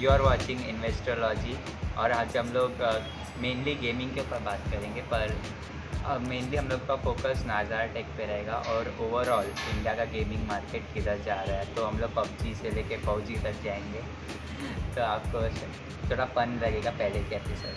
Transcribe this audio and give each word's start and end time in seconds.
You 0.00 0.10
are 0.10 0.20
watching 0.22 0.60
इन्वेस्ट्रोलॉजी 0.68 1.54
और 1.98 2.12
आज 2.12 2.36
हम 2.36 2.48
लोग 2.52 2.82
मेनली 3.42 3.74
गेमिंग 3.74 4.10
के 4.14 4.20
ऊपर 4.20 4.38
बात 4.40 4.60
करेंगे, 4.72 5.00
पर 5.02 5.32
मेनली 6.28 6.56
हम 6.56 6.68
लोग 6.68 6.86
का 6.88 6.96
फोकस 7.04 7.42
नाजार 7.46 7.88
टेक 7.94 8.06
पे 8.18 8.26
रहेगा 8.26 8.56
और 8.72 8.94
ओवरऑल 9.00 9.46
इंडिया 9.46 9.94
का 9.94 10.04
गेमिंग 10.12 10.46
मार्केट 10.48 10.84
किधर 10.94 11.18
जा 11.26 11.40
रहा 11.40 11.56
है 11.56 11.74
तो 11.74 11.86
हम 11.86 11.98
लोग 11.98 12.14
पबजी 12.14 12.54
से 12.54 12.70
लेके 12.70 12.96
पबजी 13.06 13.36
तक 13.46 13.62
जाएँगे। 13.64 14.02
तो 14.94 15.02
आपको 15.04 15.42
थोड़ा 16.10 16.24
फन 16.36 16.58
लगेगा 16.62 16.90
पहले 16.92 17.24
के 17.24 17.36
एपिसोड 17.36 17.74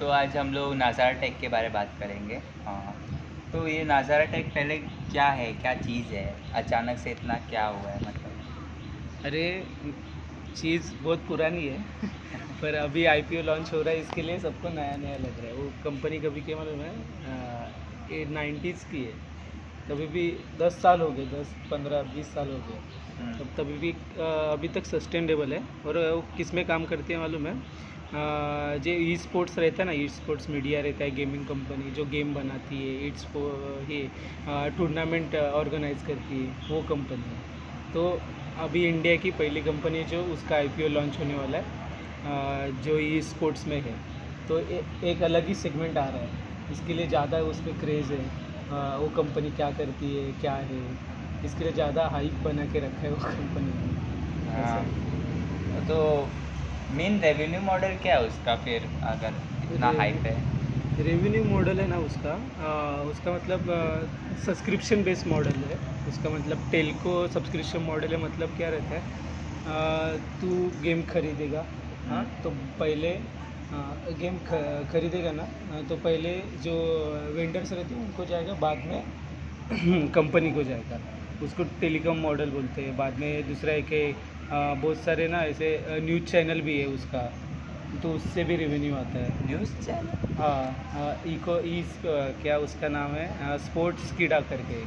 तो 0.00 0.08
आज 0.12 0.36
हम 0.36 0.52
लोग 0.54 0.74
नाजारा 0.76 1.12
टेक 1.20 1.38
के 1.40 1.48
बारे 1.48 1.68
में 1.68 1.72
बात 1.72 1.94
करेंगे। 2.00 2.40
तो 3.52 3.66
ये 3.68 3.84
नाजारा 3.84 4.24
टेक 4.32 4.46
पहले 4.54 4.76
क्या 5.12 5.28
है 5.30 5.52
क्या 5.52 5.74
चीज़ 5.76 6.12
है? 6.14 6.26
अचानक 6.54 6.98
से 6.98 7.10
इतना 7.10 7.34
क्या 7.50 7.66
हुआ 7.66 7.90
है 7.90 8.06
मतलब? 8.06 8.32
अरे 9.24 9.44
चीज़ 10.56 10.92
बहुत 11.02 11.24
पुरानी 11.28 11.66
है 11.66 11.78
पर 12.62 12.74
अभी 12.74 13.04
आईपीओ 13.04 13.42
लॉन्च 13.42 13.72
हो 13.72 13.82
रहा 13.82 13.94
है 13.94 14.00
इसके 14.00 14.22
लिए 14.22 14.38
सबको 14.38 14.68
नया 14.70 14.96
नया 14.96 15.16
लग 15.18 15.38
रहा 15.38 15.46
है। 15.46 15.54
वो 15.54 15.70
कंपनी 15.84 16.18
कभी 16.20 16.40
के 16.40 16.54
मालूम 16.54 16.80
है 16.80 16.92
ये 18.10 18.24
नाइन्टीज़ 18.34 18.84
की 18.86 19.02
है। 19.04 19.12
कभी 19.88 20.06
भी 20.06 20.24
दस 20.58 20.80
साल 20.82 21.00
हो 21.00 21.10
गए 21.10 21.24
दस 21.26 21.54
पंद्रह 21.70 22.02
बीस 22.14 22.32
साल 22.34 22.48
हो 22.48 22.58
गए। 22.68 22.78
हम्म, 23.18 23.32
तब 23.38 23.54
तभी 23.56 23.78
भी 23.78 23.90
अभी 24.52 24.68
तक 24.68 24.84
सस्टेनेबल 24.86 25.52
है 25.52 25.62
और 25.86 25.98
वो 25.98 26.20
किसमें 26.36 26.64
काम 26.66 26.84
करती 26.86 27.12
है 27.12 27.18
मालूम 27.18 27.46
है? 27.46 27.54
जो 28.14 28.90
ई 28.92 29.16
स्पोर्ट्स 29.16 29.58
रहता 29.58 29.82
है 29.82 29.86
ना 29.86 29.92
ई 29.94 30.08
स्पोर्ट्स 30.10 30.48
मीडिया 30.50 30.80
रहता 30.82 31.04
है 31.04 31.10
गेमिंग 31.16 31.44
कंपनी 31.46 31.90
जो 31.92 32.04
गेम 32.06 32.34
बनाती 32.34 32.76
है 32.78 33.10
स्पो 33.18 33.40
ये 33.90 34.00
टूर्नामेंट 34.78 35.34
ऑर्गेनाइज 35.34 36.02
करती 36.06 36.40
है 36.40 36.70
वो 36.70 36.80
कंपनी 36.88 37.30
है। 37.30 37.38
तो 37.94 38.02
अभी 38.58 38.84
इंडिया 38.88 39.16
की 39.16 39.30
पहली 39.32 39.60
कंपनी 39.62 40.02
जो 40.12 40.22
उसका 40.34 40.56
आईपीओ 40.56 40.88
लॉन्च 40.88 41.18
होने 41.20 41.34
वाला 41.34 41.58
है 41.58 42.82
जो 42.82 42.98
ई 42.98 43.20
स्पोर्ट्स 43.22 43.66
में 43.66 43.80
है। 43.80 43.94
तो 44.48 44.58
ए, 44.58 44.82
एक 45.04 45.22
अलग 45.22 45.46
ही 45.48 45.54
सेगमेंट 45.54 45.98
आ 45.98 46.06
रहा 46.06 46.18
है। 46.18 46.28
इसके 46.72 46.94
लिए 46.94 47.06
ज़्यादा 47.06 47.38
उस 47.50 47.60
पर 47.60 47.80
क्रेज़ 47.80 48.12
है 48.12 48.20
आ, 48.70 48.96
वो 48.96 49.08
कंपनी 49.16 49.50
क्या 49.52 49.70
करती 49.78 50.14
है 50.16 50.32
क्या 50.40 50.54
है। 50.68 50.82
इसके 51.44 51.64
लिए 51.64 51.72
ज़्यादा 51.72 52.06
हाइप 52.08 52.34
बना 52.44 52.64
के 52.72 52.80
रखा 52.80 53.00
है 53.00 53.10
वो 53.10 53.16
कंपनी 53.16 53.72
ने। 53.80 54.52
हाँ। 54.52 54.82
तो 55.88 55.98
मेन 56.96 57.18
रेवेन्यू 57.20 57.60
मॉडल 57.60 57.94
क्या 58.02 58.16
है 58.16 58.26
उसका 58.26 58.54
फिर 58.64 58.82
अगर 59.10 59.34
इतना 59.64 59.90
हाइप 59.98 60.26
है? 60.26 60.34
रेवेन्यू 61.04 61.44
मॉडल 61.44 61.80
है 61.80 61.86
ना 61.88 61.98
उसका। 62.08 62.32
आ, 62.32 62.70
उसका 63.10 63.32
मतलब 63.32 63.70
सब्सक्रिप्शन 64.46 65.02
बेस्ड 65.04 65.26
मॉडल 65.28 65.62
है। 65.70 65.78
उसका 66.08 66.30
मतलब 66.30 66.66
टेलको 66.72 67.12
सब्सक्रिप्शन 67.28 67.82
मॉडल 67.82 68.14
है 68.14 68.22
मतलब 68.24 68.54
क्या 68.56 68.68
रहता 68.70 68.94
है? 68.94 69.00
आ, 69.00 70.16
तू 70.40 70.50
गेम 70.82 71.02
खरीदेगा। 71.12 71.64
हाँ 72.08 72.24
तो 72.44 72.50
पहले 72.80 73.12
आ, 73.12 73.80
गेम 74.20 74.38
खरीदेगा 74.92 75.32
ना 75.32 75.44
तो 75.88 75.96
पहले 75.96 76.34
जो 76.64 76.74
वेंडर्स 77.36 77.72
रहते 77.72 77.94
हैं 77.94 78.04
उनको 78.06 78.24
जाएगा 78.24 78.54
बाद 78.66 78.84
में 78.86 80.08
कंपनी 80.14 80.50
को 80.52 80.62
जाएगा। 80.64 80.98
उसको 81.46 81.64
टेलीकॉम 81.80 82.18
मॉडल 82.22 82.50
बोलते 82.50 82.82
हैं। 82.82 82.96
बाद 82.96 83.18
में 83.18 83.48
दूसरा 83.48 83.72
एक 83.72 83.92
है 83.92 84.04
बहुत 84.52 84.96
सारे 85.04 85.26
ना 85.28 85.38
ऐसे 85.42 85.68
न्यूज़ 86.02 86.24
चैनल 86.30 86.60
भी 86.60 86.78
है 86.78 86.86
उसका। 86.86 87.20
तो 88.02 88.10
उससे 88.12 88.42
भी 88.44 88.56
रेवेन्यू 88.56 88.94
आता 88.96 89.18
है। 89.18 89.46
न्यूज़ 89.46 89.70
चैनल 89.86 90.34
हाँ 90.38 90.64
हाँ, 90.92 91.12
इको 91.26 91.58
ई 91.68 91.82
क्या 92.42 92.56
उसका 92.58 92.88
नाम 92.88 93.14
है? 93.14 93.58
स्पोर्ट्स 93.58 94.12
कीड़ा 94.16 94.40
करके। 94.52 94.80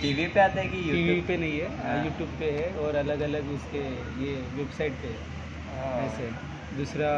टीवी 0.00 0.26
पे 0.34 0.40
आता 0.40 0.60
है 0.60 0.66
कि 0.68 0.82
टीवी 0.82 1.20
पे 1.28 1.36
नहीं 1.36 1.58
है 1.60 1.68
हाँ। 1.78 2.04
यूट्यूब 2.04 2.28
पे 2.40 2.50
है 2.58 2.68
और 2.84 2.96
अलग 2.96 3.20
अलग 3.28 3.50
उसके 3.54 3.84
ये 4.24 4.34
वेबसाइट 4.56 4.92
पे 5.02 5.08
है। 5.08 6.06
ऐसे। 6.06 6.30
दूसरा 6.76 7.10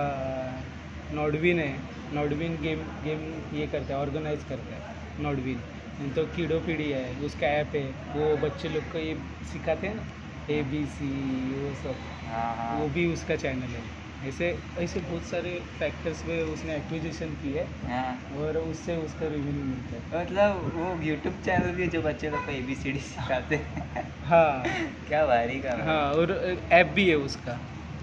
नॉडविन 1.15 1.59
है। 1.61 1.73
नॉडविन 2.15 2.57
गेम 2.63 2.79
गेम 3.05 3.21
ये 3.59 3.67
करता 3.67 3.95
है 3.95 4.01
ऑर्गेनाइज 4.01 4.45
करता 4.49 4.77
है 4.77 5.23
नॉडविन 5.25 6.13
तो 6.17 6.25
कीड़ो 6.37 6.59
पीढ़ी 6.67 6.91
है 6.91 7.05
उसका 7.27 7.47
ऐप 7.59 7.75
है। 7.75 7.85
वो 8.15 8.37
बच्चे 8.47 8.69
लोग 8.69 8.93
को 8.93 8.99
ये 8.99 9.15
सिखाते 9.53 9.87
हैं 9.87 9.95
ना? 9.97 10.03
ए 10.51 10.63
बी 10.71 10.85
सी 10.87 11.09
वो 11.55 11.75
सब। 11.75 11.97
हाँ 12.27 12.55
हाँ। 12.57 12.79
वो 12.81 12.89
भी 12.89 13.07
उसका 13.13 13.37
चैनल 13.37 13.75
है। 13.75 14.29
ऐसे 14.29 14.49
ऐसे 14.79 15.01
बहुत 15.01 15.25
सारे 15.25 15.51
फैक्टर्स 15.79 16.25
में 16.27 16.43
उसने 16.45 16.77
एक्विजिशन 16.77 17.29
की 17.43 17.53
है 17.53 17.65
हाँ। 17.89 18.39
और 18.41 18.57
उससे 18.59 18.97
उसका 18.97 19.27
रेवेन्यू 19.27 19.65
मिलता 19.65 19.97
है। 19.97 20.23
मतलब 20.23 20.73
वो 20.75 21.03
यूट्यूब 21.03 21.35
चैनल 21.45 21.73
भी 21.75 21.83
है 21.83 21.89
जो 21.89 22.03
बच्चे 22.03 22.31
लोग 22.31 22.45
को 22.47 22.53
ए 22.53 22.61
बी 22.63 22.75
सी 22.75 22.93
डी 22.93 22.99
सिखाते 23.01 23.57
हैं। 23.57 24.05
हाँ। 24.25 24.63
क्या 25.09 25.25
भारी 25.27 25.61
का 25.61 25.77
हाँ। 25.85 26.03
और 26.15 26.33
ऐप 26.73 26.93
भी 26.97 27.09
है 27.11 27.17
उसका। 27.29 27.59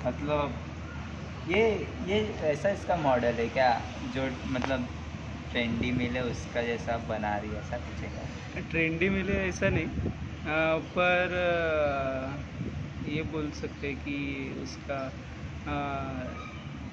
मतलब 0.06 0.56
ये 1.48 1.62
ये 2.08 2.20
ऐसा 2.44 2.70
इसका 2.70 2.96
मॉडल 2.96 3.40
है 3.40 3.48
क्या? 3.50 3.70
जो 4.14 4.24
मतलब 4.48 4.88
ट्रेंडी 5.52 5.92
मिले 5.92 6.22
उसका 6.32 6.62
जैसा 6.62 6.98
बना 7.10 7.38
रही 7.38 7.52
है 7.52 7.60
ऐसा 7.60 7.78
कुछ 7.78 8.02
है 8.04 8.10
क्या? 8.10 8.62
ट्रेंडी 8.72 9.10
मिले 9.10 9.34
ऐसा 9.48 9.70
नहीं। 9.70 9.86
पर 10.48 11.34
ये 13.08 13.22
बोल 13.32 13.50
सकते 13.52 13.88
हैं 13.88 13.96
कि 13.98 14.16
उसका 14.64 15.00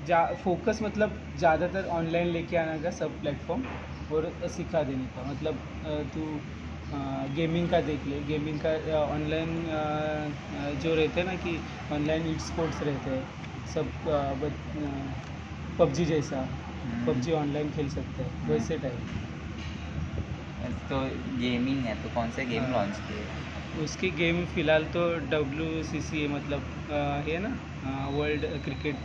जा 0.09 0.25
फोकस 0.45 0.79
मतलब 0.83 1.19
ज़्यादातर 1.37 1.85
ऑनलाइन 1.99 2.27
लेके 2.29 2.57
आने 2.57 2.79
का 2.83 2.91
सब 2.91 3.21
प्लेटफॉर्म 3.21 3.63
और 4.11 4.49
सिखा 4.57 4.83
देने 4.83 5.07
का। 5.09 5.25
मतलब 5.25 5.61
तू 6.15 6.25
गेमिंग 7.37 7.69
का 7.71 7.81
देख 7.83 8.07
ले। 8.07 8.21
गेमिंग 8.25 8.61
का 8.61 8.99
ऑनलाइन 9.05 9.55
जो 10.83 10.95
रहते 10.95 11.21
हैं 11.21 11.27
ना 11.27 11.35
कि 11.37 11.57
ऑनलाइन 11.93 12.27
ई 12.27 12.39
स्पोर्ट्स 12.41 12.83
रहते 12.83 13.11
हैं 13.11 13.25
सब 13.67 13.93
पबजी 15.79 16.05
जैसा। 16.05 16.41
हम्म। 16.85 17.05
पबजी 17.07 17.33
ऑनलाइन 17.35 17.71
खेल 17.71 17.89
सकते 17.91 18.23
हैं 18.23 18.49
वैसे 18.49 18.79
टाइप 18.79 19.01
तो 20.65 21.01
गेमिंग 21.39 21.85
है 21.85 21.95
तो 21.99 22.11
कौन 22.11 22.31
से 22.33 22.47
गेम 22.47 22.67
हाँ। 22.67 22.69
लॉन्च 22.69 22.99
किए? 23.01 23.31
उसकी 23.75 24.11
गेम 24.13 24.45
फ़िलहाल 24.47 24.85
तो 24.89 25.01
डब्ल्यू 25.27 25.83
सी 25.85 26.01
सी 26.03 26.27
मतलब 26.29 26.71
है 27.27 27.39
ना 27.41 27.51
वर्ल्ड 28.11 28.47
क्रिकेट 28.65 29.05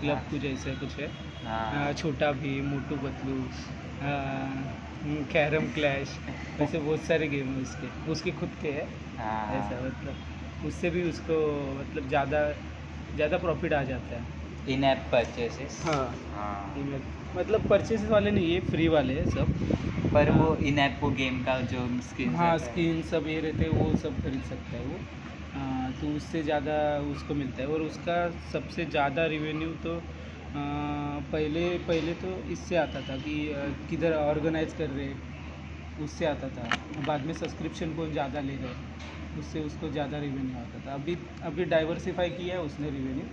क्लब 0.00 0.18
हाँ। 0.18 0.30
कुछ 0.30 0.44
ऐसा 0.44 0.74
कुछ 0.76 0.98
है। 0.98 1.08
हाँ। 1.42 1.92
छोटा 1.94 2.32
भी 2.34 2.60
मोटू 2.62 2.98
पतलू 3.00 3.36
कैरम 5.28 5.68
क्लैश 5.70 6.20
ऐसे 6.58 6.78
बहुत 6.80 7.06
सारे 7.06 7.28
गेम 7.28 7.50
है 7.50 7.58
उसके। 7.58 7.92
उसके 8.06 8.32
खुद 8.34 8.54
के 8.56 8.72
है। 8.72 8.86
हाँ। 9.16 9.46
ऐसा 9.52 9.80
मतलब 9.82 10.22
उससे 10.62 10.90
भी 10.90 11.02
उसको 11.04 11.34
मतलब 11.74 12.08
ज़्यादा 12.08 12.42
ज़्यादा 13.12 13.38
प्रॉफिट 13.38 13.72
आ 13.74 13.82
जाता 13.84 14.16
है। 14.16 14.35
इन 14.66 14.84
ऐप 14.84 15.08
परचेसेस 15.12 15.80
हाँ। 15.84 16.06
हाँ 16.30 16.74
मतलब 17.34 17.68
परचेस 17.68 18.04
वाले 18.10 18.30
नहीं 18.30 18.46
ये 18.46 18.60
फ्री 18.62 18.86
वाले 18.88 19.14
हैं 19.14 19.24
सब। 19.26 19.52
पर 20.14 20.30
वो 20.30 20.54
इन 20.68 20.78
ऐप 20.78 20.98
वो 21.02 21.10
गेम 21.10 21.42
का 21.44 21.60
जो 21.72 21.86
स्किन 22.02 22.34
हाँ 22.36 22.56
स्किन 22.58 23.02
सब 23.02 23.26
ये 23.28 23.40
रहते 23.40 23.64
हैं 23.64 23.72
वो 23.72 23.94
सब 23.96 24.20
खरीद 24.22 24.42
सकता 24.44 24.76
है 24.76 24.82
वो। 24.82 24.98
आ, 25.54 25.90
तो 25.92 26.08
उससे 26.10 26.42
ज़्यादा 26.42 26.76
उसको 27.10 27.34
मिलता 27.34 27.62
है। 27.62 27.68
और 27.68 27.82
उसका 27.82 28.16
सबसे 28.52 28.84
ज़्यादा 28.86 29.26
रिवेन्यू 29.26 29.72
तो 29.86 29.96
आ, 29.96 30.60
पहले 31.32 31.66
पहले 31.88 32.14
तो 32.16 32.42
इससे 32.48 32.76
आता 32.76 33.00
था 33.02 33.16
कि 33.18 33.36
किधर 33.90 34.12
ऑर्गेनाइज 34.14 34.72
कर 34.72 34.88
रहे 34.90 35.14
उससे 35.98 36.26
आता 36.26 36.48
था। 36.50 36.66
बाद 37.06 37.24
में 37.26 37.32
सब्सक्रिप्शन 37.34 37.92
को 37.94 38.06
ज़्यादा 38.08 38.40
ले 38.40 38.56
रहे 38.56 38.74
उससे 39.34 39.60
उसको 39.60 39.88
ज़्यादा 39.88 40.18
रिवेन्यू 40.18 40.56
आता 40.56 40.80
था। 40.80 40.94
अभी 40.94 41.14
अभी 41.44 41.64
डाइवर्सिफाई 41.66 42.30
किया 42.30 42.54
है 42.56 42.62
उसने 42.62 42.90
रिवेन्यू। 42.90 43.26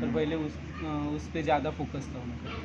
पर 0.00 0.10
पहले 0.10 0.36
उस 0.38 0.60
उस 0.80 1.28
पर 1.28 1.42
ज़्यादा 1.42 1.70
फोकस 1.72 2.10
था 2.14 2.18
उनका। 2.20 2.56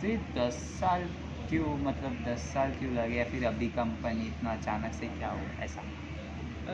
तो 0.00 0.06
ये 0.06 0.16
दस 0.30 0.54
साल 0.70 1.06
क्यों 1.48 1.76
मतलब 1.80 2.20
दस 2.22 2.50
साल 2.52 2.72
क्यों 2.74 2.92
लगे 2.92 3.16
या 3.16 3.24
फिर 3.26 3.44
अभी 3.46 3.68
कंपनी 3.72 4.28
इतना 4.28 4.52
अचानक 4.54 4.94
से 4.94 5.08
क्या 5.10 5.30
हो 5.32 5.54
ऐसा? 5.60 5.90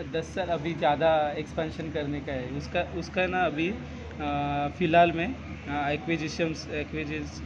दस 0.06 0.32
साल 0.34 0.48
अभी 0.50 0.74
ज़्यादा 0.74 1.08
एक्सपेंशन 1.34 1.90
करने 1.90 2.20
का 2.22 2.32
है। 2.32 2.50
उसका 2.52 2.82
उसका 2.96 3.26
ना 3.28 3.44
अभी 3.46 3.70
फ़िलहाल 4.18 5.12
में 5.12 5.26
एक्विजिशंस 5.26 6.66
एक्विजिस 6.76 7.40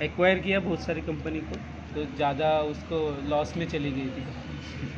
एक्वायर 0.00 0.38
किया 0.40 0.60
बहुत 0.60 0.82
सारी 0.82 1.02
कंपनी 1.02 1.40
को 1.42 1.56
तो 1.94 2.04
ज़्यादा 2.06 2.50
उसको 2.64 2.98
लॉस 3.24 3.56
में 3.56 3.66
चली 3.68 3.92
गई 3.92 4.10
थी। 4.12 4.24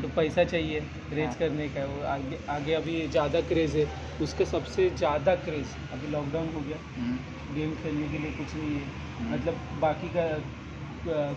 तो 0.03 0.09
पैसा 0.11 0.45
चाहिए 0.47 0.81
रेज 1.13 1.35
हाँ। 1.35 1.37
करने 1.37 1.69
का 1.71 1.87
वो 1.87 2.01
आगे 2.09 2.45
आगे 2.51 2.73
अभी 2.75 3.07
ज़्यादा 3.09 3.41
क्रेज़ 3.45 3.77
है। 3.79 3.87
उसका 4.21 4.45
सबसे 4.45 4.89
ज़्यादा 4.93 5.35
क्रेज़ 5.39 5.75
अभी 5.93 6.07
लॉकडाउन 6.09 6.49
हो 6.49 6.61
गया 6.61 6.79
हम्म, 6.97 7.55
गेम 7.55 7.75
खेलने 7.77 8.09
के 8.09 8.19
लिए 8.19 8.31
कुछ 8.33 8.55
नहीं 8.57 8.75
है। 8.75 8.85
हम्म। 9.19 9.33
मतलब 9.33 9.69
बाकी 9.81 10.09
का 10.11 10.27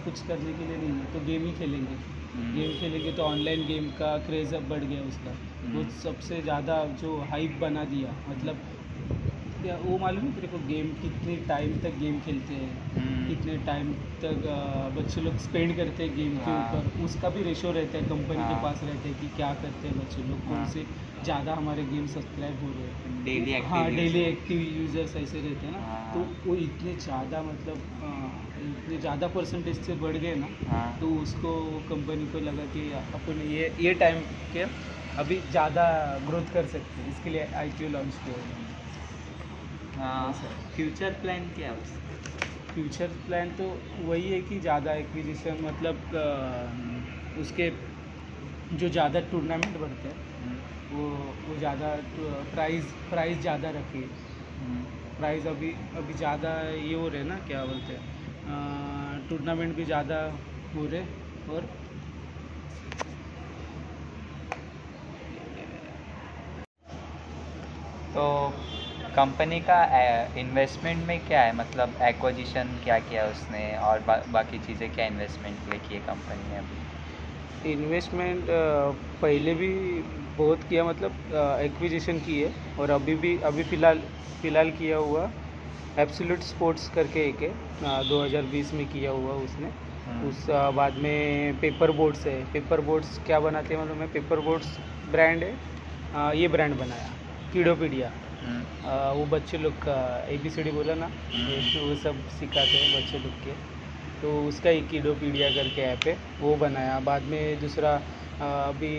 कुछ 0.03 0.21
करने 0.21 0.53
के 0.53 0.63
लिए 0.63 0.77
नहीं 0.77 0.99
है 0.99 1.11
तो 1.11 1.19
गेम 1.21 1.43
ही 1.43 1.51
खेलेंगे। 1.53 1.93
हम्म। 2.33 2.53
गेम 2.53 2.71
खेलेंगे 2.79 3.11
तो 3.11 3.23
ऑनलाइन 3.23 3.65
गेम 3.67 3.89
का 3.93 4.17
क्रेज़ 4.25 4.55
अब 4.55 4.67
बढ़ 4.69 4.83
गया 4.83 5.03
उसका। 5.03 5.31
वो 5.65 5.83
सबसे 5.93 6.41
ज़्यादा 6.41 6.83
जो 7.01 7.17
हाइप 7.31 7.57
बना 7.61 7.83
दिया 7.85 8.11
मतलब 8.27 8.61
क्या 9.61 9.75
वो 9.77 9.97
मालूम 9.99 10.25
है 10.25 10.31
तेरे 10.33 10.47
को 10.47 10.59
गेम 10.67 10.91
कितने 10.97 11.35
टाइम 11.47 11.73
तक 11.81 11.95
गेम 11.97 12.19
खेलते 12.19 12.53
हैं 12.53 12.73
हम्म, 12.95 13.27
कितने 13.27 13.57
टाइम 13.65 13.93
तक 14.23 14.43
बच्चे 14.95 15.21
लोग 15.21 15.37
स्पेंड 15.39 15.75
करते 15.77 16.03
हैं 16.03 16.15
गेम 16.15 16.37
के 16.37 16.51
हाँ। 16.51 16.59
ऊपर 16.73 17.03
उसका 17.03 17.29
भी 17.29 17.43
रेशो 17.43 17.71
रहता 17.71 17.97
है 17.97 18.03
कंपनी 18.03 18.37
के 18.37 18.43
हाँ। 18.43 18.61
पास 18.63 18.83
रहता 18.83 19.07
है 19.07 19.13
कि 19.15 19.27
क्या 19.35 19.53
करते 19.55 19.87
हैं 19.87 19.97
बच्चे 19.97 20.21
लोग 20.23 20.43
कौन 20.43 20.55
हाँ। 20.55 20.65
से 20.65 20.85
ज़्यादा 21.23 21.53
हमारे 21.55 21.83
गेम 21.85 22.05
सब्सक्राइब 22.07 22.63
हो 22.63 22.71
रहे 22.71 22.87
हैं 22.87 23.23
डेली 23.23 23.53
हाँ 23.65 23.83
डेली 23.91 24.19
एक्टिव 24.21 24.61
यूज़र्स 24.61 25.15
ऐसे 25.15 25.41
रहते 25.41 25.67
हैं 25.67 25.73
ना। 25.73 26.11
तो 26.13 26.19
वो 26.45 26.55
इतने 26.57 26.95
ज़्यादा 26.97 27.41
मतलब 27.43 28.57
इतने 28.61 28.97
ज़्यादा 28.97 29.27
परसेंटेज 29.29 29.85
से 29.85 29.95
बढ़ 29.95 30.17
गए 30.17 30.35
ना 30.35 30.47
तो 31.01 31.09
उसको 31.17 31.51
कंपनी 31.89 32.27
को 32.27 32.39
लगा 32.41 32.65
कि 32.67 32.89
अपन 33.13 33.41
ये 33.43 33.75
ये 33.79 33.93
टाइम 33.95 34.23
के 34.51 34.63
अभी 35.17 35.41
ज़्यादा 35.49 35.83
ग्रोथ 36.27 36.51
कर 36.53 36.65
सकते 36.67 37.01
हैं 37.01 37.09
इसके 37.09 37.29
लिए 37.29 37.49
आई 37.55 37.87
लॉन्च 37.89 38.15
किया। 38.17 38.37
फ्यूचर 39.99 41.13
प्लान 41.21 41.49
क्या 41.51 41.71
है 41.71 41.83
फ्यूचर 42.75 43.13
प्लान 43.25 43.51
तो 43.55 43.65
वही 43.99 44.29
है 44.29 44.41
कि 44.41 44.59
ज़्यादा 44.59 44.93
एक्विजिशन 44.95 45.61
मतलब 45.61 46.11
उसके 47.35 47.69
जो 48.71 48.89
ज़्यादा 48.89 49.19
टूर्नामेंट 49.31 49.77
बनते 49.77 50.07
हैं 50.07 50.17
हम्म, 50.39 50.57
वो 50.89 51.05
वो 51.43 51.57
ज़्यादा 51.57 51.95
प्राइस 52.53 52.93
प्राइस 53.09 53.37
ज़्यादा 53.39 53.69
रखिए 53.71 54.05
हम्म, 54.59 54.83
प्राइस 55.17 55.45
अभी 55.47 55.71
अभी 55.95 56.13
ज़्यादा 56.13 56.51
ये 56.63 56.93
हो 56.93 57.07
रहे 57.07 57.23
ना 57.23 57.39
क्या 57.47 57.65
बोलते 57.65 57.93
हैं 57.93 59.27
टूर्नामेंट 59.29 59.75
भी 59.75 59.85
ज़्यादा 59.85 60.21
हो 60.73 60.85
रहे 60.85 61.05
और 61.47 61.65
तो 68.13 68.21
कंपनी 69.15 69.59
का 69.69 69.77
इन्वेस्टमेंट 70.39 71.05
में 71.07 71.19
क्या 71.25 71.41
है? 71.41 71.55
मतलब 71.55 71.97
एक्विजिशन 72.03 72.75
क्या 72.83 72.97
किया 73.01 73.25
उसने 73.27 73.61
और 73.77 73.99
बा, 73.99 74.15
बाकी 74.29 74.57
चीज़ें 74.59 74.89
क्या 74.91 75.05
इन्वेस्टमेंट 75.05 75.59
के 75.59 75.71
लिए 75.71 75.79
की 75.79 75.93
है 75.93 75.99
कंपनी 76.01 76.47
ने 76.49 76.57
अभी? 76.57 77.71
इन्वेस्टमेंट 77.73 78.45
पहले 79.21 79.53
भी 79.55 79.71
बहुत 80.37 80.63
किया 80.63 80.83
मतलब 80.85 81.15
एक्विजिशन 81.61 82.19
की 82.27 82.39
है 82.41 82.51
और 82.79 82.89
अभी 82.91 83.15
भी 83.23 83.37
अभी 83.45 83.63
फ़िलहाल 83.71 83.99
फ़िलहाल 84.41 84.71
किया 84.71 84.97
हुआ 84.97 85.29
एब्सोल्यूट 85.97 86.43
स्पोर्ट्स 86.43 86.87
करके 86.89 87.27
एक 87.29 87.41
है 87.41 88.03
दो 88.09 88.23
हज़ार 88.23 88.43
बीस 88.53 88.73
में 88.73 88.85
किया 88.87 89.11
हुआ 89.11 89.33
उसने। 89.45 89.67
हम्म, 90.05 90.27
उस 90.27 90.45
बाद 90.75 90.97
में 90.97 91.59
पेपर 91.61 91.91
बोर्ड्स 91.93 92.25
है। 92.27 92.43
पेपर 92.53 92.81
बोर्ड्स 92.81 93.17
क्या 93.25 93.39
बनाते 93.39 93.73
हैं? 93.73 93.81
मतलब 93.83 94.09
पेपर 94.13 94.39
बोर्ड्स 94.41 94.77
ब्रांड 95.07 95.43
है 95.43 95.51
अ, 96.13 96.31
ये 96.35 96.47
ब्रांड 96.47 96.75
बनाया। 96.75 97.18
कीडोपीडिया। 97.53 98.11
हम्म, 98.41 98.61
वो 99.17 99.25
बच्चे 99.27 99.57
लोग 99.57 99.73
का 99.83 99.97
ए 100.29 100.37
बी 100.37 100.49
सी 100.49 100.63
डी 100.63 100.71
बोला 100.71 100.95
ना। 100.95 101.07
तो 101.07 101.87
वो 101.87 101.95
सब 102.03 102.27
सिखाते 102.29 102.77
हैं 102.77 102.89
बच्चे 102.95 103.19
लोग 103.19 103.33
के। 103.43 103.53
तो 104.21 104.31
उसका 104.47 104.69
एक 104.69 104.87
कीडोपीडिया 104.89 105.49
करके 105.55 105.81
ऐप 105.83 106.07
है 106.07 106.17
वो 106.41 106.55
बनाया। 106.57 106.99
बाद 107.01 107.23
में 107.31 107.59
दूसरा 107.59 107.93
अभी 108.41 108.93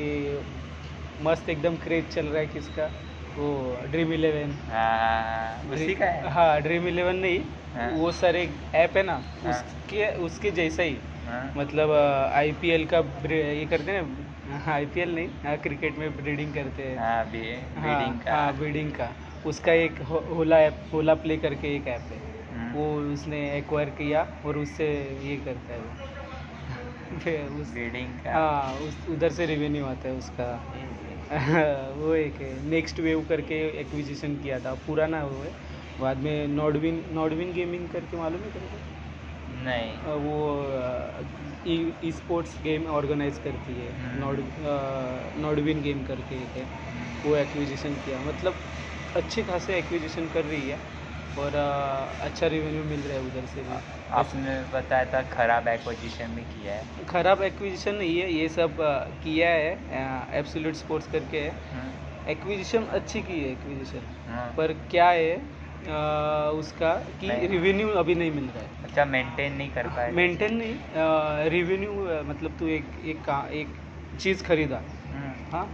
मस्त 1.24 1.48
एकदम 1.48 1.76
क्रेज 1.78 2.08
चल 2.14 2.26
रहा 2.26 2.40
है 2.40 2.46
किसका? 2.48 2.90
वो 3.30 3.48
ड्रीम 3.90 4.12
इलेवन 4.12 4.50
हाँ, 4.70 5.74
उसी 5.74 5.94
का 5.94 6.06
है? 6.06 6.30
हाँ 6.32 6.60
ड्रीम 6.62 6.88
इलेवन 6.88 7.16
नहीं 7.16 7.38
हाँ। 7.74 7.90
वो 7.92 8.10
सर 8.12 8.36
एक 8.36 8.50
ऐप 8.74 8.96
है 8.96 9.02
ना 9.02 9.12
हाँ। 9.44 9.52
उसके 9.52 10.06
उसके 10.24 10.50
जैसा 10.50 10.82
ही। 10.82 10.96
हाँ, 11.26 11.52
मतलब 11.56 11.90
आई 12.34 12.52
पी 12.60 12.70
एल 12.70 12.86
का 12.94 12.98
ये 13.30 13.66
करते 13.70 13.92
हैं 13.92 14.02
ना 14.02 14.29
आई 14.50 14.86
पी 14.86 15.00
एल 15.00 15.14
नहीं 15.14 15.28
हाँ, 15.44 15.56
क्रिकेट 15.58 15.98
में 15.98 16.16
ब्रीडिंग 16.16 16.54
करते 16.54 16.82
हैं। 16.82 16.98
हाँ 16.98 17.24
बी 17.30 17.42
हाँ 17.76 18.18
का। 18.24 18.34
हाँ 18.34 18.56
ब्रीडिंग 18.58 18.90
का। 18.92 19.08
उसका 19.46 19.72
एक 19.72 20.00
होला 20.02 20.58
ऐप 20.60 20.88
होला 20.92 21.14
प्ले 21.24 21.36
करके 21.36 21.74
एक 21.76 21.86
ऐप 21.88 22.08
है। 22.12 22.18
हम्म, 22.50 22.72
वो 22.74 23.12
उसने 23.12 23.38
एक्वायर 23.58 23.90
किया 23.98 24.22
और 24.44 24.58
उससे 24.58 24.88
ये 25.22 25.36
करता 25.46 25.72
है। 25.74 26.08
वो 27.50 27.60
उस 27.60 27.74
हाँ 28.26 28.74
उस 28.80 29.06
उधर 29.08 29.30
से 29.32 29.46
रेवेन्यू 29.46 29.84
आता 29.86 30.08
है 30.08 30.14
उसका। 30.14 30.50
वो 31.96 32.14
एक 32.14 32.40
है। 32.40 32.52
नेक्स्ट 32.70 33.00
वेव 33.00 33.20
करके 33.28 33.58
एक्विजिशन 33.80 34.36
किया 34.36 34.58
था। 34.60 34.74
पुराना 34.86 35.24
वो 35.24 35.42
है। 35.42 35.50
बाद 36.00 36.18
में 36.18 36.46
नॉडविन 36.48 37.04
नॉडविन 37.12 37.52
गेमिंग 37.52 37.88
करके 37.88 38.16
मालूम 38.16 38.42
है 38.42 38.50
तुमको 38.50 38.78
नहीं। 39.64 39.92
वो 40.26 40.36
ई 41.66 42.10
स्पोर्ट्स 42.12 42.56
गेम 42.62 42.86
ऑर्गेनाइज 42.90 43.38
करती 43.38 43.74
है। 43.74 43.90
हम्म। 43.92 44.18
नॉड 44.20 44.40
नॉडविन 45.42 45.82
गेम 45.82 46.02
करके 46.04 46.42
एक 46.42 46.56
है। 46.56 46.64
वो 47.24 47.36
एक्विजिशन 47.36 47.94
किया। 48.04 48.20
मतलब 48.22 48.62
अच्छे 49.16 49.42
खासे 49.42 49.76
एक्विजिशन 49.78 50.28
कर 50.28 50.44
रही 50.44 50.68
है 50.68 50.78
और 51.36 51.54
अ, 51.54 52.18
अच्छा 52.20 52.46
रेवेन्यू 52.46 52.84
मिल 52.84 53.02
रहा 53.02 53.16
है 53.16 53.22
उधर 53.22 53.46
से 53.46 53.62
भी। 53.62 53.78
आपने 54.20 54.54
बताया 54.72 55.04
था 55.04 55.22
खराब 55.32 55.68
एक्विजिशन 55.68 56.34
भी 56.34 56.42
किया 56.44 56.74
है। 56.74 57.04
खराब 57.08 57.42
एक्विजिशन 57.42 57.94
नहीं 57.94 58.18
है 58.18 58.32
ये 58.32 58.48
सब 58.48 58.80
अ, 58.80 58.92
किया 59.22 59.48
है 59.50 60.38
एब्सोल्यूट 60.38 60.74
स्पोर्ट्स 60.74 61.06
करके 61.08 61.40
है। 61.40 61.50
हम्म, 61.72 62.30
एक्विजिशन 62.30 62.84
अच्छी 62.98 63.20
की 63.22 63.40
है 63.40 63.50
एक्विजिशन 63.52 64.06
हाँ। 64.26 64.52
पर 64.56 64.72
क्या 64.90 65.08
है 65.10 65.36
उसका 65.82 66.92
कि। 67.20 67.28
रेवेन्यू 67.46 67.88
अभी 67.98 68.14
नहीं 68.14 68.30
मिल 68.30 68.44
रहा 68.46 68.62
है। 68.62 68.70
अच्छा 68.84 69.04
मेंटेन 69.04 69.52
नहीं 69.52 69.68
कर 69.70 69.86
पाए। 69.88 70.10
मेंटेन 70.12 70.56
नहीं 70.56 71.50
रेवेन्यू 71.50 71.92
मतलब 72.24 72.56
तू 72.58 72.66
एक 72.68 72.90
एक 73.04 73.20
का 73.24 73.38
एक 73.52 73.68
चीज़ 74.20 74.42
खरीदा। 74.44 74.82
हम्म, 75.06 75.32
हाँ 75.52 75.64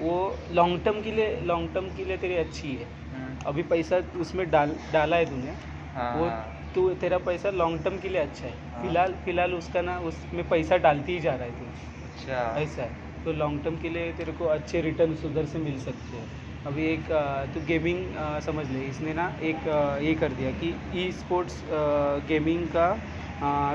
वो 0.00 0.14
लॉन्ग 0.52 0.80
टर्म 0.84 1.00
के 1.02 1.10
लिए 1.12 1.40
लॉन्ग 1.42 1.72
टर्म 1.74 1.88
के 1.96 2.04
लिए 2.04 2.16
तेरी 2.16 2.36
अच्छी 2.36 2.68
है। 2.68 2.84
हम्म, 3.12 3.36
अभी 3.46 3.62
पैसा 3.62 4.02
उसमें 4.16 4.50
डाल 4.50 4.74
डाला 4.92 5.16
है 5.16 5.26
तूने 5.26 5.54
हाँ, 5.94 6.14
वो 6.16 6.24
हाँ, 6.24 6.72
तू 6.74 6.88
तेरा 6.94 7.18
पैसा 7.26 7.50
लॉन्ग 7.52 7.84
टर्म 7.84 7.98
के 7.98 8.08
लिए 8.08 8.20
अच्छा 8.20 8.46
है। 8.46 8.52
हाँ। 8.52 8.82
फ़िलहाल 8.82 9.12
फ़िलहाल 9.24 9.54
उसका 9.54 9.82
ना 9.82 9.98
उसमें 10.02 10.48
पैसा 10.48 10.76
डालती 10.78 11.12
ही 11.12 11.20
जा 11.20 11.34
रहा 11.34 11.44
है 11.44 11.58
तू। 11.58 11.64
अच्छा। 12.04 12.62
ऐसा 12.62 12.82
है। 12.82 13.22
तो 13.24 13.32
लॉन्ग 13.32 13.62
टर्म 13.64 13.76
के 13.76 13.88
लिए 13.88 14.12
तेरे 14.12 14.32
को 14.32 14.44
अच्छे 14.48 14.80
रिटर्न 14.82 15.16
उधर 15.24 15.46
से 15.46 15.58
मिल 15.58 15.78
सकते 15.80 16.16
हैं। 16.16 16.43
अभी 16.66 16.84
एक 16.86 17.08
तो 17.54 17.60
गेमिंग 17.66 18.14
समझ 18.42 18.66
ले, 18.68 18.80
इसने 18.80 19.12
ना 19.14 19.26
एक 19.42 19.66
ये 20.02 20.14
कर 20.14 20.32
दिया 20.32 20.50
कि 20.52 20.72
ई 20.96 21.10
स्पोर्ट्स 21.12 21.60
गेमिंग 22.28 22.66
का 22.76 22.86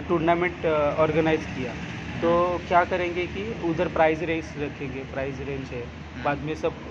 टूर्नामेंट 0.08 0.66
ऑर्गेनाइज 0.66 1.46
किया। 1.48 1.74
तो 2.22 2.32
क्या 2.68 2.84
करेंगे 2.86 3.26
कि 3.28 3.44
उधर 3.64 3.88
प्राइज 3.90 4.24
रेंज 4.24 4.54
रखेंगे 4.58 5.04
प्राइज 5.12 5.42
रेंज 5.50 5.70
है। 5.72 5.84
बाद 6.24 6.38
में 6.46 6.54
सब 6.56 6.82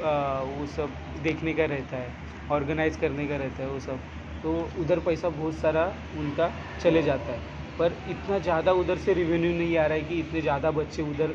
वो 0.51 0.67
सब 0.77 0.95
देखने 1.23 1.55
का 1.55 1.65
रहता 1.67 1.97
है 1.97 2.13
ऑर्गेनाइज 2.51 2.97
करने 2.97 3.27
का 3.29 3.37
रहता 3.37 3.63
है 3.63 3.69
वो 3.69 3.81
सब। 3.81 3.99
तो 4.43 4.55
उधर 4.81 4.99
पैसा 5.07 5.29
बहुत 5.31 5.55
सारा 5.57 5.85
उनका 6.19 6.53
चले 6.81 7.03
जाता 7.03 7.33
है। 7.33 7.39
पर 7.79 7.93
इतना 8.11 8.39
ज़्यादा 8.41 8.73
उधर 8.75 8.99
से 8.99 9.15
रिवेन्यू 9.15 9.53
नहीं 9.53 9.77
आ 9.77 9.87
रहा 9.87 9.99
है 9.99 10.05
कि 10.05 10.19
इतने 10.21 10.41
ज़्यादा 10.41 10.71
बच्चे 10.73 11.03
उधर 11.03 11.35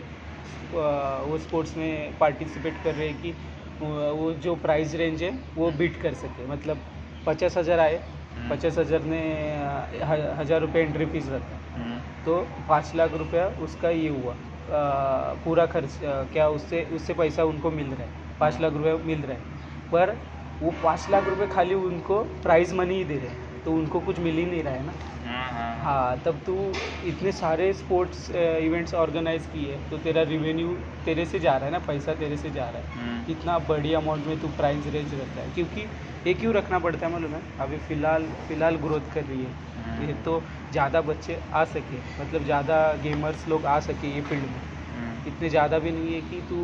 वो 0.73 1.37
स्पोर्ट्स 1.39 1.75
में 1.77 2.17
पार्टिसिपेट 2.19 2.83
कर 2.83 2.93
रहे 2.93 3.07
हैं 3.07 3.17
कि 3.21 3.33
वो 4.13 4.31
जो 4.43 4.55
प्राइस 4.57 4.93
रेंज 4.95 5.23
है 5.23 5.31
वो 5.57 5.71
बीट 5.73 6.01
कर 6.01 6.13
सके। 6.15 6.45
मतलब 6.47 6.77
पचास 7.25 7.57
हज़ार 7.57 7.79
आए 7.79 7.95
हम्म, 8.35 8.49
पचास 8.49 8.77
हज़ार 8.77 9.03
ने 9.05 9.21
हज़ार 10.39 10.61
रुपये 10.61 10.83
एंट्री 10.83 11.05
फ़ीस 11.05 11.29
रखा 11.29 11.59
तो 12.25 12.39
पाँच 12.69 12.91
लाख 12.95 13.13
रुपया 13.15 13.47
उसका 13.61 13.89
ये 13.89 14.09
हुआ 14.09 14.33
अ, 14.33 15.37
पूरा 15.45 15.65
खर्च 15.65 15.97
क्या 16.03 16.47
उससे 16.49 16.83
उससे 16.93 17.13
पैसा 17.13 17.43
उनको 17.45 17.71
मिल 17.71 17.87
रहा 17.87 18.03
है 18.03 18.09
पाँच 18.39 18.59
लाख 18.61 18.73
रुपया 18.73 18.95
मिल 19.05 19.21
रहा 19.21 19.33
है। 19.33 19.41
पर 19.91 20.15
वो 20.61 20.71
पाँच 20.83 21.07
लाख 21.09 21.27
रुपये 21.27 21.47
खाली 21.47 21.73
उनको 21.75 22.23
प्राइज 22.43 22.73
मनी 22.73 22.95
ही 22.95 23.03
दे 23.03 23.17
रहे 23.17 23.29
हैं 23.29 23.63
तो 23.65 23.73
उनको 23.73 23.99
कुछ 24.01 24.19
मिल 24.19 24.37
ही 24.37 24.45
नहीं 24.45 24.63
रहा 24.63 24.73
है 24.73 24.85
ना। 24.85 24.93
हाँ, 25.83 26.21
तब 26.25 26.41
तू 26.45 26.53
इतने 27.03 27.31
सारे 27.31 27.71
स्पोर्ट्स 27.73 28.29
इवेंट्स 28.31 28.93
ऑर्गेनाइज 28.95 29.45
किए 29.47 29.77
तो 29.89 29.97
तेरा 29.99 30.21
रिवेन्यू 30.23 30.73
तेरे 31.05 31.25
से 31.25 31.39
जा 31.39 31.55
रहा 31.57 31.65
है 31.65 31.71
ना 31.71 31.79
पैसा 31.87 32.13
तेरे 32.15 32.37
से 32.37 32.51
जा 32.51 32.69
रहा 32.69 32.81
है। 32.81 32.89
हम्म, 32.95 33.31
इतना 33.31 33.57
बड़ी 33.67 33.93
अमाउंट 33.93 34.25
में 34.25 34.37
तू 34.39 34.49
प्राइस 34.51 34.87
रेंज 34.87 35.13
रखता 35.13 35.41
है 35.41 35.49
क्योंकि 35.49 35.81
ये 36.25 36.33
क्यों 36.33 36.53
रखना 36.53 36.79
पड़ता 36.79 37.05
है 37.05 37.11
मालूम 37.11 37.35
है? 37.35 37.41
अभी 37.59 37.77
फ़िलहाल 37.79 38.27
फ़िलहाल 38.47 38.75
ग्रोथ 38.77 39.09
कर 39.13 39.25
रही 39.25 39.41
है। 39.41 39.51
हम्म, 39.75 40.01
ये 40.01 40.13
तो 40.15 40.45
ज़्यादा 40.71 41.01
बच्चे 41.03 41.41
आ 41.53 41.63
सके 41.65 42.01
मतलब 42.19 42.43
ज़्यादा 42.43 42.77
गेमर्स 43.03 43.47
लोग 43.47 43.65
आ 43.67 43.79
सके 43.81 44.07
ये 44.07 44.21
फ़ील्ड 44.23 44.45
में। 44.45 44.61
हम्म, 44.93 45.21
इतने 45.25 45.49
ज़्यादा 45.49 45.79
भी 45.79 45.91
नहीं 45.91 46.13
है 46.13 46.21
कि 46.23 46.41
तू 46.49 46.57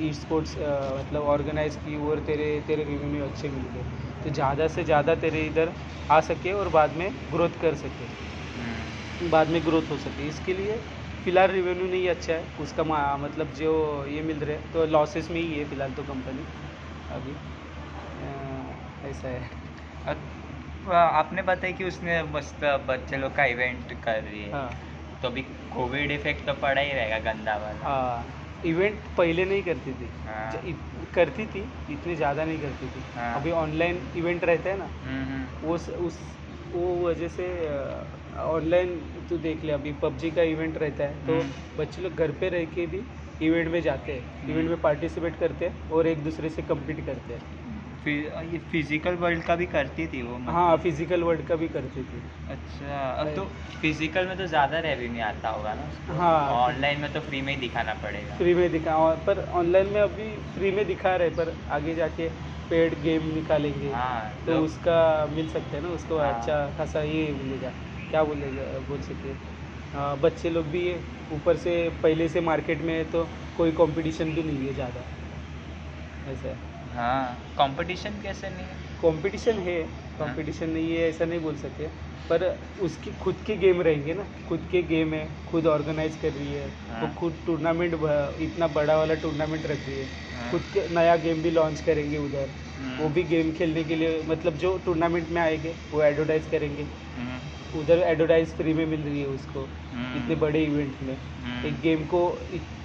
ई 0.00 0.12
स्पोर्ट्स 0.14 0.56
मतलब 0.58 1.22
ऑर्गेनाइज 1.28 1.76
की 1.76 1.96
और 1.98 2.20
तेरे 2.22 2.60
तेरे 2.66 2.84
रेवेन्यू 2.84 3.24
अच्छे 3.24 3.48
मिल 3.50 3.66
गए। 3.68 3.84
तो 4.22 4.30
ज़्यादा 4.30 4.68
से 4.68 4.84
ज़्यादा 4.84 5.14
तेरे 5.16 5.46
इधर 5.46 5.72
आ 6.10 6.20
सके 6.22 6.52
और 6.52 6.68
बाद 6.70 6.94
में 6.96 7.12
ग्रोथ 7.30 7.60
कर 7.60 7.74
सके। 7.76 8.06
बाद 9.20 9.48
में 9.48 9.64
ग्रोथ 9.64 9.90
हो 9.90 9.96
सके 9.98 10.26
इसके 10.28 10.52
लिए 10.54 10.76
फ़िलहाल 11.24 11.50
रेवेन्यू 11.50 11.86
नहीं 11.86 12.08
अच्छा 12.08 12.32
है। 12.32 12.48
उसका 12.58 12.84
मतलब 13.18 13.52
जो 13.52 13.72
ये 14.06 14.22
मिल 14.22 14.40
रहे 14.40 14.56
हैं 14.56 14.70
तो 14.70 14.84
लॉसेस 14.86 15.30
में 15.30 15.40
ही 15.40 15.52
है 15.52 15.64
फ़िलहाल 15.64 15.92
तो 15.92 16.04
कंपनी 16.04 16.46
अभी 17.10 17.32
ऐसा 19.10 19.28
है। 19.28 19.50
आपने 20.86 21.42
बताया 21.42 21.72
कि 21.72 21.84
उसने 21.84 22.22
मस्त 22.24 22.64
बच्चे 22.88 23.16
लोग 23.16 23.34
का 23.36 23.44
इवेंट 23.46 23.92
कर 24.02 24.22
रही 24.22 24.42
है। 24.42 24.52
हाँ 24.52 24.78
तो 25.22 25.28
अभी 25.28 25.42
कोविड 25.72 26.10
इफ़ेक्ट 26.12 26.46
तो 26.46 26.52
पड़ा 26.54 26.80
ही 26.80 26.92
रहेगा 26.92 27.18
गंदा 27.22 27.56
वाला। 27.56 27.84
हाँ 27.84 28.34
इवेंट 28.64 29.06
पहले 29.16 29.44
नहीं 29.44 29.62
करती 29.62 29.92
थी। 29.94 30.12
हाँ। 30.26 30.62
करती 31.14 31.46
थी 31.46 31.60
इतनी 31.90 32.14
ज़्यादा 32.16 32.44
नहीं 32.44 32.60
करती 32.60 32.88
थी। 32.88 33.04
हाँ। 33.14 33.34
अभी 33.40 33.50
ऑनलाइन 33.56 34.00
इवेंट 34.16 34.44
रहते 34.44 34.70
हैं 34.70 34.76
ना 34.76 34.90
हम्म, 35.04 35.24
हम्म, 35.24 35.46
वो 35.62 35.74
उस 35.74 36.20
वो 36.72 37.06
वजह 37.06 37.28
से 37.28 37.46
ऑनलाइन 38.38 38.98
तू 39.28 39.36
देख 39.38 39.64
ले 39.64 39.72
अभी 39.72 39.92
पबजी 40.02 40.30
का 40.30 40.42
इवेंट 40.44 40.78
रहता 40.78 41.04
है 41.04 41.26
तो 41.26 41.32
हम्म। 41.32 41.78
बच्चे 41.78 42.02
लोग 42.02 42.14
घर 42.14 42.32
पे 42.40 42.48
रह 42.48 42.64
के 42.74 42.86
भी 42.86 43.02
इवेंट 43.40 43.68
में 43.68 43.80
जाते 43.82 44.12
हैं 44.12 44.22
हम्म। 44.22 44.50
इवेंट 44.50 44.68
में 44.68 44.80
पार्टिसिपेट 44.80 45.36
करते 45.36 45.64
हैं 45.64 45.88
और 45.90 46.06
एक 46.06 46.22
दूसरे 46.24 46.48
से 46.48 46.62
कम्पीट 46.62 47.04
करते 47.06 47.34
हैं 47.34 47.56
ये 48.06 48.58
फ़िज़िकल 48.72 49.14
वर्ल्ड 49.16 49.42
का 49.42 49.54
भी 49.56 49.66
करती 49.66 50.06
थी 50.06 50.22
वो 50.22 50.36
मतलब। 50.38 50.54
हाँ 50.54 50.76
फ़िज़िकल 50.76 51.22
वर्ल्ड 51.22 51.46
का 51.46 51.56
भी 51.56 51.68
करती 51.68 52.02
थी 52.02 52.22
अच्छा 52.48 53.10
अब 53.10 53.34
तो 53.36 53.44
फ़िज़िकल 53.80 54.26
में 54.26 54.36
तो 54.38 54.46
ज़्यादा 54.46 54.78
रेवेन्यू 54.80 55.22
आता 55.24 55.48
होगा 55.48 55.74
ना 55.74 55.82
उसको 55.84 56.12
हाँ। 56.12 56.50
ऑनलाइन 56.52 57.00
में 57.00 57.12
तो 57.12 57.20
फ्री 57.20 57.42
में 57.42 57.54
ही 57.54 57.60
दिखाना 57.60 57.94
पड़ेगा 57.94 58.36
फ्री 58.36 58.54
में 58.54 58.70
दिखा 58.72 59.14
पर 59.26 59.40
ऑनलाइन 59.54 59.86
में 59.86 60.00
अभी 60.00 60.30
फ्री 60.54 60.70
में 60.70 60.86
दिखा 60.86 61.14
रहे 61.16 61.30
पर 61.30 61.56
आगे 61.70 61.94
जाके 61.94 62.28
पेड 62.70 63.00
गेम 63.02 63.22
निकालेंगे 63.30 63.88
हाँ 63.88 64.44
तो 64.46 64.58
उसका 64.60 64.98
मिल 65.28 65.48
सकता 65.48 65.76
है 65.76 65.82
ना 65.82 65.88
उसको 65.90 66.18
हाँ। 66.18 66.32
अच्छा 66.32 66.66
खासा 66.70 67.02
ये 67.02 67.32
मिलेगा। 67.34 67.70
क्या 68.10 68.24
बोलेगा 68.24 68.78
बोल 68.88 69.00
सकते 69.02 69.28
हैं। 69.28 70.20
बच्चे 70.20 70.50
लोग 70.50 70.66
भी 70.68 70.82
ऊपर 71.32 71.56
से 71.56 71.78
पहले 72.02 72.28
से 72.28 72.40
मार्केट 72.42 72.82
में 72.82 72.94
है 72.94 73.04
तो 73.10 73.24
कोई 73.56 73.72
कंपटीशन 73.74 74.34
भी 74.34 74.42
नहीं 74.42 74.66
है 74.66 74.72
ज़्यादा। 74.74 75.06
ऐसा 76.24 76.48
है। 76.48 76.67
हाँ 76.98 77.26
कंपटीशन 77.58 78.14
कैसे 78.22 78.48
नहीं 78.50 78.66
है? 78.66 78.76
कंपटीशन 79.02 79.58
है 79.62 79.82
कंपटीशन 80.18 80.70
नहीं 80.70 80.90
है 80.92 81.08
ऐसा 81.08 81.24
नहीं 81.24 81.40
बोल 81.40 81.56
सकते। 81.56 81.86
पर 82.30 82.44
उसकी 82.82 83.10
खुद 83.20 83.42
के 83.46 83.56
गेम 83.56 83.82
रहेंगे 83.82 84.14
ना 84.14 84.24
खुद 84.48 84.66
के 84.70 84.82
गेम 84.82 85.12
है 85.14 85.28
खुद 85.50 85.66
ऑर्गेनाइज 85.66 86.16
कर 86.22 86.32
रही 86.32 86.52
है। 86.52 86.66
वो 86.66 87.06
हाँ। 87.06 87.14
खुद 87.14 87.36
टूर्नामेंट 87.46 87.94
इतना 88.40 88.66
बड़ा 88.74 88.96
वाला 88.96 89.14
टूर्नामेंट 89.22 89.66
रख 89.66 89.86
रही 89.86 89.98
है। 89.98 90.06
हाँ। 90.34 90.50
खुद 90.50 90.62
के 90.74 90.88
नया 90.94 91.14
गेम 91.26 91.42
भी 91.42 91.50
लॉन्च 91.50 91.80
करेंगे 91.80 92.18
उधर। 92.18 92.48
हम्म, 92.78 92.96
वो 92.98 93.08
भी 93.08 93.22
गेम 93.24 93.52
खेलने 93.52 93.84
के 93.84 93.96
लिए 93.96 94.22
मतलब 94.28 94.56
जो 94.56 94.76
टूर्नामेंट 94.86 95.28
में 95.28 95.40
आएँगे 95.42 95.74
वो 95.92 96.02
एडवर्टाइज 96.02 96.50
करेंगे। 96.50 96.82
हम्म, 96.82 97.80
उधर 97.80 98.02
एडवर्टाइज 98.08 98.56
फ्री 98.56 98.74
में 98.74 98.84
मिल 98.86 99.00
रही 99.00 99.20
है 99.20 99.26
उसको 99.28 99.62
इतने 100.16 100.34
बड़े 100.34 100.64
इवेंट 100.64 101.02
में। 101.02 101.16
एक 101.64 101.80
गेम 101.80 102.04
को 102.06 102.20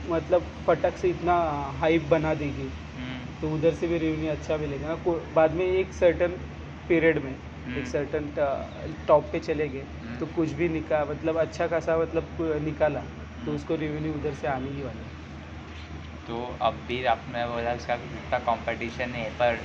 मतलब 0.09 0.47
फटक 0.67 0.97
से 0.97 1.09
इतना 1.09 1.35
हाइप 1.79 2.07
बना 2.11 2.33
देगी। 2.35 2.69
तो 3.43 3.49
उधर 3.49 3.73
से 3.75 3.87
भी 3.87 3.97
रेवेन्यू 3.97 4.29
अच्छा 4.31 4.57
मिलेगा 4.57 4.87
ना 4.87 5.15
बाद 5.35 5.53
में 5.53 5.65
एक 5.65 5.93
सर्टन 5.93 6.35
पीरियड 6.89 7.17
में 7.23 7.31
हम्म। 7.31 7.77
एक 7.77 7.87
सर्टन 7.87 8.29
टॉप 9.07 9.27
पे 9.31 9.39
चले 9.39 9.67
गए 9.69 9.79
हम्म। 9.79 10.15
तो 10.19 10.25
कुछ 10.35 10.51
भी 10.51 10.69
निका 10.69 11.03
मतलब 11.05 11.37
अच्छा 11.39 11.67
खासा 11.67 11.97
मतलब 11.97 12.37
निकाला 12.65 12.99
तो 12.99 13.41
हम्म। 13.41 13.55
उसको 13.55 13.75
रेवेन्यू 13.75 14.13
उधर 14.13 14.33
से 14.33 14.47
आने 14.47 14.69
ही 14.69 14.83
वाला 14.83 15.01
है। 15.01 15.21
तो 16.27 16.39
अब 16.61 16.73
भी 16.87 17.03
आपने 17.05 17.45
बोला 17.47 17.73
उसका 17.73 17.93
इतना 17.95 18.39
कंपटीशन 18.45 19.09
है 19.11 19.29
पर 19.39 19.59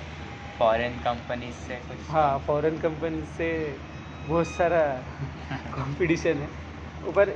फॉरेन 0.58 0.98
कंपनी 1.00 1.52
से 1.60 1.76
कुछ 1.84 2.10
हाँ 2.10 2.38
फॉरेन 2.46 2.78
कंपनी 2.78 3.22
से 3.36 3.50
बहुत 4.26 4.46
सारा 4.48 4.82
कंपटीशन 5.68 6.36
है 6.38 6.48
ऊपर 7.04 7.30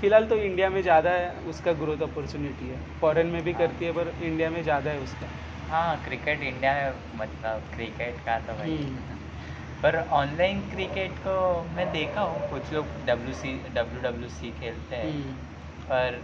फ़िलहाल 0.00 0.26
तो 0.26 0.36
इंडिया 0.38 0.70
में 0.70 0.80
ज़्यादा 0.82 1.10
है 1.12 1.30
उसका 1.48 1.72
ग्रोथ 1.74 2.02
अपॉर्चुनिटी 2.04 2.68
है 2.68 2.80
फॉरेन 3.00 3.26
में 3.26 3.42
भी 3.44 3.52
करती 3.54 3.84
है 3.84 3.92
पर 3.92 4.14
इंडिया 4.22 4.50
में 4.50 4.62
ज़्यादा 4.62 4.90
है 4.90 5.00
उसका 5.00 5.28
हाँ 5.70 6.04
क्रिकेट 6.04 6.42
इंडिया 6.42 6.72
में 6.74 6.92
मतलब 7.16 7.62
क्रिकेट 7.74 8.14
का 8.16 8.38
तो 8.38 8.52
भाई। 8.52 8.76
हम्म। 8.76 9.16
पर 9.82 9.96
ऑनलाइन 10.12 10.60
क्रिकेट 10.60 11.10
को 11.10 11.34
मैं 11.76 11.92
देखा 11.92 12.20
हूँ 12.20 12.50
कुछ 12.50 12.72
लोग 12.72 12.86
W 13.06 13.34
C 13.34 13.52
W 13.74 14.00
W 14.02 14.28
C 14.28 14.50
खेलते 14.50 14.96
हैं। 14.96 15.12
हम्म। 15.12 15.32
पर 15.90 16.20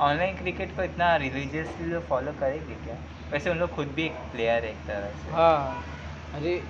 ऑनलाइन 0.00 0.36
क्रिकेट 0.36 0.76
को 0.76 0.82
इतना 0.82 1.16
रिलीजियसली 1.16 1.86
लोग 1.86 2.06
फॉलो 2.06 2.32
करेंगे 2.32 2.74
क्या? 2.74 2.96
वैसे 3.32 3.50
उन 3.50 3.58
लोग 3.58 3.70
खुद 3.70 3.86
भी 3.86 4.04
एक 4.04 4.12
प्लेयर 4.12 4.64
है 4.64 4.70
एक 4.70 4.86
तरह 4.86 5.10
से। 5.10 5.32
हाँ। 5.32 5.84
अरे 6.34 6.62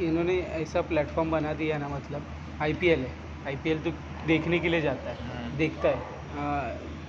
इन्होंने 0.00 0.38
ऐसा 0.62 0.80
प्लेटफॉर्म 0.80 1.30
बना 1.30 1.52
दिया 1.52 1.78
ना 1.78 1.88
मतलब 1.88 2.26
आईपीएल 2.62 3.00
है। 3.00 3.12
आईपीएल 3.46 3.78
तो 3.78 3.90
देखने 4.26 4.58
के 4.58 4.68
लिए 4.68 4.80
जाता 4.80 5.10
है 5.10 5.16
हम्म। 5.16 5.56
देखता 5.56 5.88
है। 5.88 5.98
आ, 6.38 6.60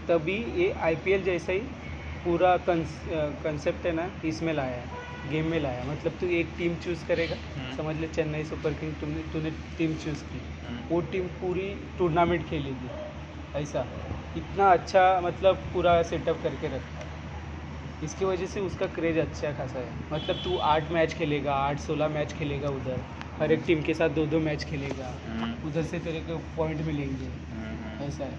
तभी 0.07 0.37
ये 0.63 0.71
आईपीएल 0.81 1.23
जैसा 1.23 1.51
ही 1.51 1.59
पूरा 2.25 2.55
कंसेप्ट 2.67 3.85
है 3.85 3.91
ना 3.91 4.09
इसमें 4.25 4.53
लाया 4.53 4.75
है 4.75 5.29
गेम 5.29 5.45
में 5.45 5.59
लाया 5.59 5.81
है। 5.81 5.89
मतलब 5.89 6.17
तू 6.21 6.27
एक 6.37 6.47
टीम 6.57 6.75
चूज़ 6.75 7.05
करेगा 7.07 7.35
हम्म। 7.55 7.75
समझ 7.77 7.95
ले 7.95 8.07
चेन्नई 8.07 8.43
सुपर 8.43 8.73
किंग 8.73 8.93
तुमने 9.01 9.23
तूने 9.33 9.51
टीम 9.77 9.93
चूज़ 9.95 10.23
की। 10.23 10.41
हम्म, 10.67 10.79
वो 10.89 11.01
टीम 11.11 11.27
पूरी 11.41 11.69
टूर्नामेंट 11.97 12.47
खेलेगी 12.49 12.89
ऐसा। 13.55 13.85
इतना 14.37 14.71
अच्छा 14.71 15.21
मतलब 15.23 15.63
पूरा 15.73 16.01
सेटअप 16.03 16.41
करके 16.43 16.67
रखा 16.67 16.99
है। 16.99 17.13
इसकी 18.03 18.25
वजह 18.25 18.45
से 18.45 18.59
उसका 18.61 18.85
क्रेज 18.95 19.17
अच्छा 19.17 19.51
खासा 19.51 19.79
है। 19.79 19.91
मतलब 20.11 20.41
तू 20.43 20.57
आठ 20.69 20.91
मैच 20.91 21.13
खेलेगा 21.13 21.53
आठ 21.55 21.79
सोलह 21.79 22.07
मैच 22.07 22.33
खेलेगा 22.33 22.69
उधर। 22.69 22.99
हर 23.39 23.51
एक 23.51 23.63
टीम 23.67 23.81
के 23.81 23.93
साथ 23.93 24.09
दो 24.09 24.25
दो 24.25 24.39
मैच 24.39 24.63
खेलेगा। 24.63 25.13
हम्म, 25.27 25.67
उधर 25.69 25.83
से 25.83 25.99
तेरे 25.99 26.19
को 26.21 26.37
पॉइंट 26.57 26.81
मिलेंगे। 26.81 27.29
ऐसा 28.05 28.23
है। 28.23 28.37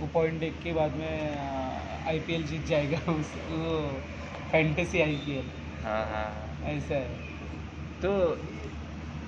वो 0.00 0.06
पॉइंट 0.14 0.40
देख 0.40 0.54
के 0.64 0.72
बाद 0.72 0.96
में 0.96 1.83
आईपीएल 2.04 2.44
जीत 2.46 2.64
जाएगा 2.66 3.12
उस 3.12 3.36
वो 3.38 4.00
फैंटेसी 4.52 5.00
आईपीएल 5.00 5.52
हाँ 5.82 6.04
हाँ 6.06 6.24
हाँ। 6.26 6.70
ऐसा 6.70 6.94
है 6.96 7.22
तो 8.02 8.10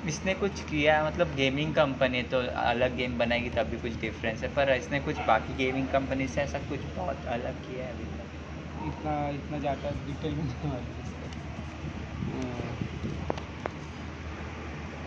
इसने 0.03 0.35
कुछ 0.35 0.61
किया 0.65 0.93
मतलब 1.05 1.35
गेमिंग 1.35 1.75
कंपनी 1.75 2.23
तो 2.27 2.39
अलग 2.63 2.95
गेम 2.97 3.19
बनाएगी 3.19 3.51
तभी 3.51 3.79
कुछ 3.79 3.99
डिफरेंस 4.01 4.43
है 4.43 4.49
पर 4.55 4.71
इसने 4.71 5.01
कुछ 5.01 5.21
बाकी 5.27 5.55
गेमिंग 5.55 5.89
कंपनी 5.91 6.29
से 6.29 6.41
ऐसा 6.43 6.59
कुछ 6.67 6.85
बहुत 6.95 7.27
अलग 7.29 7.63
किया 7.63 7.87
है 7.87 7.95
अभी 7.95 8.07
तक 8.15 8.31
इतना 8.83 9.19
इतना 9.31 9.59
ज़्यादा 9.59 9.91
डिटेल 10.03 10.37
में 10.37 10.45
नहीं। 10.45 10.87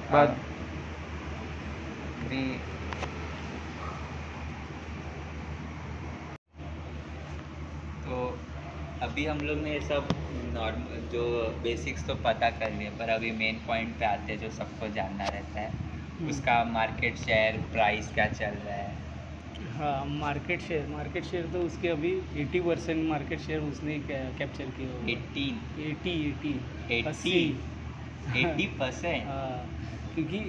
हाँ। 0.10 0.26
भी 2.22 2.40
अभी 9.04 9.26
हम 9.26 9.38
लोग 9.42 9.58
ने 9.58 9.74
ये 9.74 9.80
सब 9.88 10.08
नॉर्मल 10.54 11.08
जो 11.12 11.26
बेसिक्स 11.64 12.06
तो 12.08 12.16
पता 12.24 12.50
कर 12.60 12.72
लिए 12.72 12.90
पर 13.00 13.10
अभी 13.10 13.32
मेन 13.40 13.60
पॉइंट 13.68 13.94
पे 14.00 14.06
आते 14.06 14.32
हैं 14.32 14.40
जो 14.40 14.50
सबको 14.56 14.88
जानना 14.96 15.28
रहता 15.28 15.60
है। 15.60 15.72
हम्म। 15.72 16.30
उसका 16.30 16.64
मार्केट 16.72 17.18
शेयर 17.18 17.58
प्राइस 17.72 18.14
क्या 18.14 18.28
चल 18.30 18.58
रहा 18.66 18.76
है? 18.76 18.98
हाँ 19.78 20.06
मार्केट 20.08 20.62
शेयर 20.62 20.88
मार्केट 20.88 21.26
शेयर 21.26 21.46
तो 21.54 21.60
उसके 21.62 21.88
अभी 21.90 22.12
80 22.44 22.62
परसेंट 22.66 23.04
मार्केट 23.10 23.40
शेयर 23.40 23.62
उसने 23.64 23.98
कैप्चर 24.08 24.72
किया 24.78 24.92
होगा 24.92 25.12
eighteen 25.12 25.60
eighty 25.90 26.16
eighty 26.30 26.54
80 27.02 27.36
eighty 28.38 28.66
percent 28.80 29.28
हाँ 29.28 29.66
क्योंकि 30.16 30.40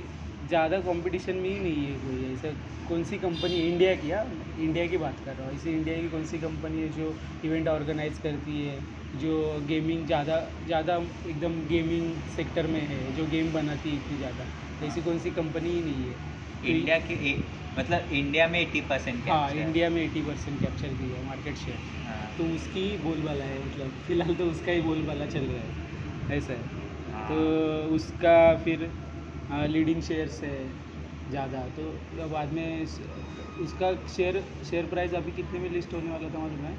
ज़्यादा 0.51 0.81
कंपटीशन 0.83 1.37
में 1.37 1.51
ही 1.51 1.59
नहीं 1.61 1.85
है 1.85 1.99
कोई। 1.99 2.25
ऐसा 2.25 2.53
कौन 2.87 3.03
सी 3.05 3.19
कंपनी 3.19 3.59
इंडिया 3.63 3.95
की 3.97 4.11
हाँ? 4.11 4.25
इंडिया 4.57 4.87
की 4.87 4.97
बात 4.99 5.21
कर 5.21 5.37
रहा 5.37 5.47
हूँ। 5.47 5.55
ऐसी 5.55 5.71
इंडिया 5.73 5.97
की 5.97 6.09
कौन 6.09 6.25
सी 6.27 6.39
कंपनी 6.41 6.81
है 6.81 6.89
जो 6.93 7.19
इवेंट 7.43 7.69
ऑर्गेनाइज 7.69 8.19
करती 8.19 8.61
है? 8.61 8.81
जो 9.15 9.61
गेमिंग 9.67 10.07
ज़्यादा 10.07 10.37
ज़्यादा 10.63 10.97
एकदम 11.27 11.61
गेमिंग 11.67 12.23
सेक्टर 12.29 12.67
में 12.67 12.81
है 12.83 13.13
जो 13.13 13.27
गेम 13.29 13.53
बनाती 13.53 13.91
है 13.91 13.97
इतनी 13.97 14.17
ज़्यादा। 14.17 14.51
ऐसी 14.81 15.03
कौन 15.03 15.19
सी 15.19 15.31
कंपनी 15.33 15.71
ही 15.71 15.83
नहीं 15.83 16.05
है। 16.05 16.19
इंडिया 16.63 16.99
की 17.01 17.17
मतलब 17.77 18.09
इंडिया 18.13 18.47
में 18.49 18.61
एट्टी 18.61 18.81
परसेंट 18.83 19.29
हाँ 19.29 19.51
इंडिया 19.53 19.89
में 19.91 20.03
एटी 20.03 20.23
परसेंट 20.23 20.61
कैप्चर 20.61 20.95
किया 20.95 21.19
है 21.19 21.25
मार्केट 21.25 21.57
शेयर 21.57 21.83
हाँ, 22.01 22.35
तो 22.39 22.49
उसकी 22.51 22.81
ही 22.83 22.97
बोलबाला 22.99 23.45
है 23.45 23.63
मतलब 23.63 24.01
फ़िलहाल 24.07 24.35
तो 24.37 24.49
उसका 24.51 24.73
ही 24.73 24.81
बोलबाला 24.83 25.27
चल 25.27 25.45
रहा 25.45 25.63
है। 25.63 25.75
ऐसा 26.29 26.53
है। 26.53 26.67
हाँ। 27.07 27.27
तो 27.27 27.95
उसका 27.95 28.35
फिर 28.57 28.85
लीडिंग 29.51 30.01
शेयर्स 30.03 30.43
है 30.43 30.59
ज़्यादा। 31.31 31.61
तो 31.77 31.83
बाद 32.29 32.53
में 32.53 32.85
उसका 32.85 33.93
शेयर 34.09 34.43
शेयर 34.65 34.85
प्राइस 34.87 35.15
अभी 35.15 35.33
कितने 35.33 35.59
में 35.59 35.71
लिस्ट 35.71 35.95
होने 35.95 36.11
वाला 36.11 36.29
था 36.29 36.39
मालूम 36.39 36.65
है? 36.65 36.75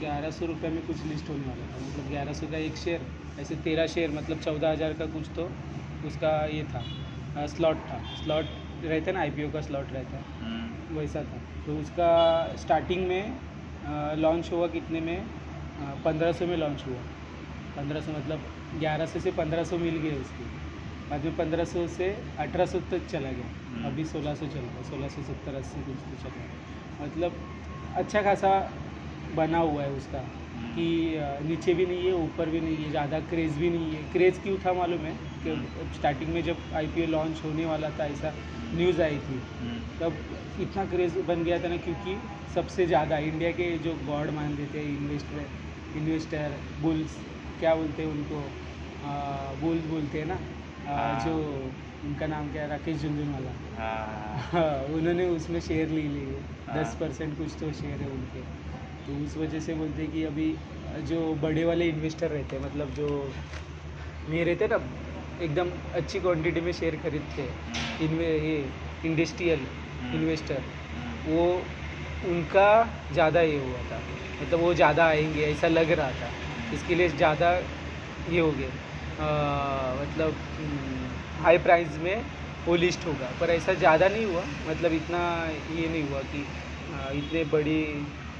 ग्यारह 0.00 0.30
सौ 0.30 0.46
रुपये 0.46 0.70
में 0.70 0.82
कुछ 0.86 1.04
लिस्ट 1.06 1.30
होने 1.30 1.46
वाला 1.46 1.66
था। 1.66 1.78
मतलब 1.80 2.08
ग्यारह 2.10 2.32
सौ 2.32 2.46
का 2.46 2.58
एक 2.58 2.76
शेयर 2.76 3.06
ऐसे 3.40 3.54
तेरह 3.64 3.86
शेयर 3.86 4.10
मतलब 4.10 4.40
चौदह 4.40 4.72
हज़ार 4.72 4.92
का 4.92 5.06
कुछ 5.14 5.30
तो 5.36 5.48
उसका 6.08 6.34
ये 6.46 6.62
था 6.74 7.46
स्लॉट 7.46 7.76
था। 7.88 7.98
स्लॉट 8.16 8.44
रहता 8.84 9.10
है 9.10 9.12
ना 9.12 9.20
आईपीओ 9.20 9.50
का 9.50 9.60
स्लॉट 9.60 9.92
रहता 9.92 10.16
है। 10.16 10.22
हम्म, 10.40 10.98
वैसा 10.98 11.22
था। 11.22 11.40
तो 11.66 11.78
उसका 11.80 12.10
स्टार्टिंग 12.58 13.06
में 13.08 14.18
लॉन्च 14.18 14.52
हुआ 14.52 14.66
कितने 14.68 15.00
में? 15.00 15.18
पंद्रह 16.04 16.32
सौ 16.32 16.46
में 16.46 16.56
लॉन्च 16.56 16.84
हुआ। 16.86 17.00
पंद्रह 17.76 18.00
सौ 18.00 18.12
मतलब 18.12 18.46
ग्यारह 18.80 19.06
सौ 19.06 19.20
से 19.20 19.30
पंद्रह 19.32 19.64
सौ 19.64 19.78
मिल 19.78 19.96
गए 19.98 20.20
उसके। 20.20 20.44
बाद 21.10 21.24
में 21.24 21.36
पंद्रह 21.36 21.64
सौ 21.64 21.86
से 21.88 22.06
अठारह 22.38 22.66
सौ 22.66 22.78
तक 22.92 23.06
चला 23.10 23.30
गया. 23.32 23.50
हम्म। 23.66 23.86
अभी 23.90 24.04
सोलह 24.04 24.34
सौ 24.34 24.46
चल 24.46 24.60
रहा 24.60 24.78
है 24.78 24.84
सोलह 24.90 25.08
सौ 25.08 25.22
सत्तर 25.22 25.54
अस्सी 25.58 25.80
कुछ 25.82 25.98
तो 26.10 26.16
चल 26.22 26.34
रहा 26.36 26.46
है 26.46 27.06
मतलब 27.06 27.32
अच्छा 28.02 28.22
खासा 28.22 28.50
बना 29.36 29.58
हुआ 29.58 29.82
है 29.82 29.90
उसका. 29.92 30.22
कि 30.76 30.86
नीचे 31.48 31.74
भी 31.74 31.84
नहीं 31.86 32.06
है 32.06 32.12
ऊपर 32.14 32.50
भी 32.50 32.60
नहीं 32.60 32.76
है 32.76 32.90
ज़्यादा 32.90 33.18
क्रेज़ 33.30 33.58
भी 33.60 33.70
नहीं 33.70 33.94
है. 33.94 34.02
क्रेज़ 34.12 34.40
क्यों 34.42 34.56
था 34.64 34.72
मालूम 34.72 35.04
है? 35.06 35.14
कि 35.44 35.96
स्टार्टिंग 35.96 36.32
में 36.34 36.42
जब 36.44 36.56
आईपीएल 36.74 37.10
लॉन्च 37.10 37.40
होने 37.44 37.64
वाला 37.66 37.90
था 37.98 38.06
ऐसा 38.06 38.32
न्यूज़ 38.74 39.00
आई 39.02 39.18
थी. 39.28 39.38
हम्म, 39.60 39.78
तब 40.00 40.12
इतना 40.60 40.84
क्रेज़ 40.92 41.18
बन 41.28 41.44
गया 41.44 41.58
था 41.64 41.68
ना 41.68 41.76
क्योंकि 41.86 42.16
सबसे 42.54 42.86
ज़्यादा 42.86 43.18
इंडिया 43.30 43.50
के 43.60 43.70
जो 43.86 43.94
गॉड 44.06 44.30
मानते 44.40 44.66
थे 44.74 44.82
इन्वेस्टर 44.94 45.98
इन्वेस्टर 46.00 46.58
बुल्स 46.82 47.16
क्या 47.60 47.74
बोलते 47.74 48.02
हैं 48.02 48.08
उनको? 48.10 48.40
बुल्स 49.60 49.84
बोलते 49.86 50.18
हैं 50.18 50.26
ना? 50.26 50.38
हाँ। 50.88 51.14
जो 51.16 51.34
उनका 52.02 52.26
नाम 52.26 52.50
क्या 52.50 52.62
है 52.62 52.68
राकेश 52.68 53.02
झुंझुनवाला 53.02 53.50
हाँ। 53.76 54.36
हाँ 54.52 54.84
उन्होंने 54.86 55.26
उसमें 55.28 55.60
शेयर 55.60 55.88
ले 55.90 56.02
लिए। 56.02 56.40
हाँ। 56.66 56.74
दस 56.74 56.94
परसेंट 57.00 57.36
कुछ 57.36 57.56
तो 57.60 57.72
शेयर 57.72 58.02
है 58.02 58.08
उनके। 58.08 58.44
तो 59.06 59.16
उस 59.18 59.36
वजह 59.36 59.60
से 59.60 59.74
बोलते 59.74 60.02
हैं 60.02 60.10
कि 60.10 60.22
अभी 60.24 60.48
जो 61.02 61.34
बड़े 61.36 61.64
वाले 61.64 61.88
इन्वेस्टर 61.88 62.30
रहते 62.30 62.56
हैं 62.56 62.62
मतलब 62.62 62.92
जो 62.94 63.08
ये 64.26 64.44
रहते 64.44 64.66
ना 64.68 64.76
एकदम 65.40 65.70
अच्छी 65.94 66.20
क्वांटिटी 66.20 66.60
में 66.60 66.72
शेयर 66.72 66.96
खरीदते 66.98 67.42
हैं 67.42 67.58
ये 67.98 68.56
इंडस्ट्रियल 69.04 69.68
इन्वेस्टर 70.12 70.68
वो 71.24 71.44
उनका 72.22 72.68
ज़्यादा 73.12 73.40
ये 73.42 73.56
हुआ 73.58 73.82
था। 73.84 73.98
मतलब 74.40 74.58
वो 74.60 74.72
ज़्यादा 74.74 75.06
आएँगे 75.06 75.44
ऐसा 75.46 75.68
लग 75.68 75.90
रहा 75.92 76.12
था। 76.14 76.36
इसके 76.72 76.94
लिए 76.94 77.08
ज़्यादा 77.10 77.50
ये 78.26 78.40
हो 78.40 78.52
अ, 78.52 78.70
मतलब 79.18 80.42
हाई 81.38 81.58
प्राइस 81.58 81.96
में 81.98 82.30
वो 82.66 82.74
लिस्ट 82.76 83.06
होगा। 83.06 83.30
पर 83.32 83.50
ऐसा 83.50 83.74
ज़्यादा 83.74 84.08
नहीं 84.08 84.24
हुआ। 84.26 84.44
मतलब 84.62 84.92
इतना 84.92 85.20
ये 85.68 85.88
नहीं 85.88 86.02
हुआ 86.02 86.22
कि 86.24 86.42
इतने 87.14 87.44
बड़ी 87.50 87.78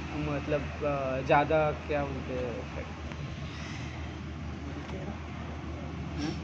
मतलब 0.09 0.78
ज़्यादा 1.25 1.71
क्या 1.87 2.04
बोलते 2.04 2.33
हैं 2.35 2.64
हाँ? 6.16 6.37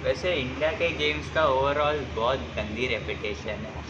वैसे 0.00 0.32
इंडिया 0.34 0.70
के 0.72 0.90
गेम्स 0.92 1.28
का 1.30 1.44
ओवरऑल 1.48 2.00
बहुत 2.14 2.40
गंदी 2.56 2.86
रेपुटेशन 2.86 3.64
है। 3.66 3.82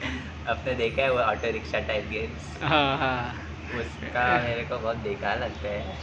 आपने 0.48 0.74
देखा 0.74 1.02
है 1.02 1.10
वो 1.12 1.18
ऑटो 1.20 1.50
रिक्शा 1.52 1.80
टाइप 1.82 2.08
गेम्स 2.08 2.52
हाँ 2.62 2.96
हाँ। 2.98 3.44
उसका 3.74 4.26
मेरे 4.40 4.64
को 4.64 4.78
बहुत 4.78 4.96
बेकार 4.98 5.40
लगता 5.40 5.68
है। 5.68 5.96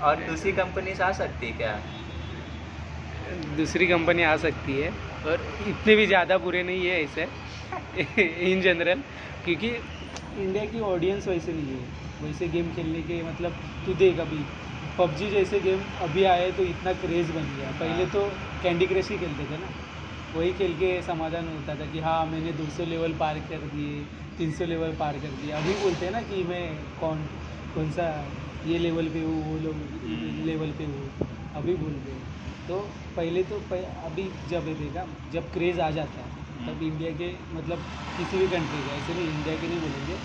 और 0.00 0.20
दूसरी 0.26 0.52
कंपनी 0.52 0.94
से 0.94 1.02
आ 1.04 1.10
सकती 1.12 1.46
है 1.46 1.52
क्या? 1.52 1.72
दूसरी 3.56 3.86
कंपनी 3.86 4.22
आ 4.22 4.36
सकती 4.38 4.76
है, 4.76 4.90
और 5.26 5.42
इतने 5.68 5.94
भी 5.96 6.06
ज़्यादा 6.06 6.38
बुरे 6.38 6.62
नहीं 6.62 6.86
है 6.86 7.02
ऐसे 7.02 7.26
इन 8.50 8.60
जनरल 8.62 9.02
क्योंकि 9.44 9.68
इंडिया 10.36 10.64
की 10.66 10.80
ऑडियंस 10.80 11.28
वैसे 11.28 11.52
नहीं 11.52 11.72
है। 11.72 11.88
वैसे 12.22 12.48
गेम 12.48 12.70
खेलने 12.72 13.02
के 13.02 13.22
मतलब 13.22 13.56
तू 13.86 13.94
देख 13.94 14.18
अभी, 14.20 14.42
पबजी 14.98 15.28
जैसे 15.30 15.60
गेम 15.60 15.80
अभी 16.00 16.24
आए 16.24 16.50
तो 16.52 16.62
इतना 16.64 16.92
क्रेज़ 17.04 17.32
बन 17.32 17.54
गया। 17.56 17.70
पहले 17.80 18.06
तो 18.14 18.26
कैंडी 18.62 18.86
क्रश 18.86 19.10
ही 19.10 19.18
खेलते 19.18 19.44
थे 19.50 19.58
ना। 19.58 19.68
वही 20.34 20.52
खेल 20.52 20.74
के 20.76 20.90
समाधान 21.02 21.48
होता 21.48 21.74
था 21.76 21.86
कि 21.92 21.98
हाँ 22.00 22.24
मैंने 22.26 22.52
200 22.52 22.84
लेवल 22.84 23.12
पार 23.20 23.38
कर 23.48 23.66
दिए 23.68 24.04
300 24.38 24.64
लेवल 24.66 24.92
पार 25.00 25.18
कर 25.18 25.30
दिए। 25.34 25.50
अभी 25.52 25.74
बोलते 25.76 26.04
हैं 26.04 26.12
ना 26.12 26.22
कि 26.22 26.42
मैं 26.44 26.64
कौन 27.00 27.24
कौन 27.74 27.90
सा 27.90 28.06
ये 28.62 28.78
लेवल 28.78 29.08
पे 29.08 29.20
हूँ 29.22 29.42
वो 29.44 29.56
लोग 29.58 29.76
लेवल 30.46 30.72
पे 30.78 30.84
हूँ 30.84 31.04
अभी 31.54 31.74
बोलते 31.76 32.10
हैं 32.10 32.66
तो 32.68 32.78
पहले 33.16 33.42
तो 33.42 33.58
पह, 33.60 33.84
अभी 34.04 34.24
जब 34.48 34.64
देखा 34.78 35.04
जब 35.32 35.50
क्रेज़ 35.52 35.80
आ 35.80 35.90
जाता 35.90 36.20
है 36.20 36.28
तब 36.66 36.82
इंडिया 36.82 37.10
के 37.12 37.30
मतलब 37.54 37.84
किसी 38.16 38.38
भी 38.38 38.48
कंट्री 38.48 38.82
का 38.82 38.92
ऐसे 38.92 39.14
नहीं 39.14 39.28
इंडिया 39.28 39.54
के 39.56 39.68
नहीं 39.68 39.78
बोलेंगे। 39.80 40.18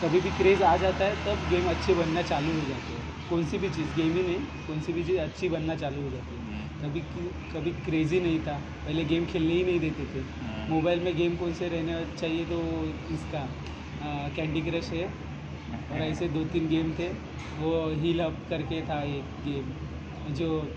कभी 0.00 0.20
भी 0.20 0.30
क्रेज़ 0.32 0.62
आ 0.64 0.76
जाता 0.76 1.04
है 1.04 1.16
तब 1.24 1.46
गेम 1.48 1.68
अच्छे 1.70 1.94
बनना 1.94 2.22
चालू 2.22 2.52
हो 2.52 2.64
जाते 2.66 2.92
हैं। 2.92 3.04
कौन 3.28 3.44
सी 3.46 3.58
भी 3.58 3.68
चीज़ 3.70 3.92
गेम 3.94 4.14
ही 4.16 4.22
नहीं 4.22 4.38
कौन 4.66 4.80
सी 4.80 4.92
भी 4.92 5.04
चीज़ 5.04 5.18
अच्छी 5.20 5.48
बनना 5.48 5.74
चालू 5.76 6.02
हो 6.02 6.10
जाती 6.10 6.34
है। 6.34 6.40
कभी 6.82 7.00
कभी 7.52 7.72
क्रेज़ी 7.84 8.20
नहीं 8.20 8.38
था 8.42 8.56
पहले 8.84 9.04
गेम 9.04 9.26
खेलने 9.26 9.54
ही 9.54 9.64
नहीं 9.64 9.80
देते 9.80 10.06
थे। 10.14 10.24
मोबाइल 10.68 11.00
में 11.00 11.14
गेम 11.16 11.36
कौन 11.36 11.52
से 11.54 11.68
रहना 11.68 12.02
चाहिए 12.14 12.44
तो 12.46 12.60
इसका 13.10 13.44
कैंडी 14.36 14.62
क्रश 14.62 14.90
है। 14.92 15.06
और 15.92 16.02
ऐसे 16.02 16.28
दो 16.28 16.44
तीन 16.44 16.68
गेम 16.68 16.92
थे, 16.92 17.08
वो 17.58 17.90
हील 17.90 18.20
अप 18.20 18.36
करके 18.50 18.82
था 18.82 19.02
एक 19.02 19.22
गेम 19.22 19.64
जो 20.34 20.68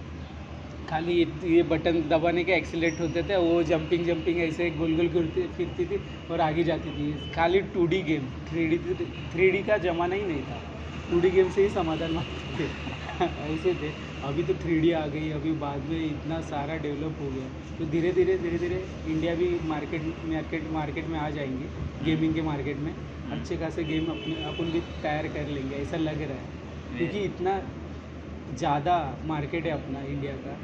खाली 0.89 1.27
ये- 1.43 1.65
बटन 1.65 2.01
दबाने 2.09 2.43
के 2.43 2.51
एक्सीलेट 2.51 3.01
होते 3.01 3.23
थे, 3.23 3.37
वो 3.37 3.63
जंपिंग 3.63 4.05
जंपिंग 4.05 4.39
ऐसे 4.39 4.69
गोल 4.69 4.95
गोल 4.95 5.07
घूरती, 5.07 5.41
फिरती 5.41 5.85
थी 5.85 5.99
और 6.31 6.41
आगे 6.41 6.63
जाती 6.63 6.89
थी। 6.89 7.31
खाली 7.31 7.61
two 7.61 7.87
D 7.87 8.01
game 8.01 8.21
three 8.21 8.67
D 8.67 8.77
three 9.31 9.51
D 9.51 9.57
का 9.57 9.77
ज़माना 9.77 10.15
ही 10.15 10.21
नहीं 10.21 10.41
था। 10.41 10.61
टू 11.11 11.19
डी 11.19 11.29
गेम 11.29 11.49
से 11.49 11.63
ही 11.63 11.69
समाधान 11.69 12.11
मांगते 12.11 12.63
थे। 12.63 12.69
ऐसे 13.53 13.73
थे। 13.73 13.91
अभी 14.23 14.43
तो 14.43 14.53
थ्री 14.53 14.79
डी 14.79 14.91
आ 14.91 15.07
गई, 15.07 15.29
अभी 15.29 15.51
बाद 15.51 15.77
में 15.77 16.05
इतना 16.05 16.41
सारा 16.41 16.77
डेवलप 16.77 17.17
हो 17.21 17.29
गया। 17.29 17.49
तो 17.79 17.85
धीरे 17.85 18.11
धीरे 18.11 18.37
धीरे 18.37 18.57
धीरे 18.57 18.85
इंडिया 19.07 19.35
भी 19.35 19.69
मार्केट 19.69 20.01
मार्केट 20.25 20.63
मार्केट 20.71 21.07
में 21.07 21.19
आ 21.19 21.29
जाएँगे 21.29 21.65
गेमिंग 22.05 22.33
के 22.33 22.41
मार्केट 22.41 22.77
में। 22.77 22.93
अच्छे 23.31 23.55
खासे 23.57 23.83
गेम 23.83 24.05
अपने 24.11 24.35
अपन 24.45 24.71
भी 24.71 24.79
तैयार 25.01 25.27
कर 25.27 25.47
लेंगे 25.47 25.75
ऐसा 25.75 25.97
लग 25.97 26.21
रहा 26.21 26.37
है। 26.37 26.97
क्योंकि 26.97 27.19
इतना 27.23 27.59
ज़्यादा 28.57 28.95
मार्केट 29.25 29.65
है 29.65 29.71
अपना 29.71 30.01
इंडिया 30.03 30.33
का 30.37 30.55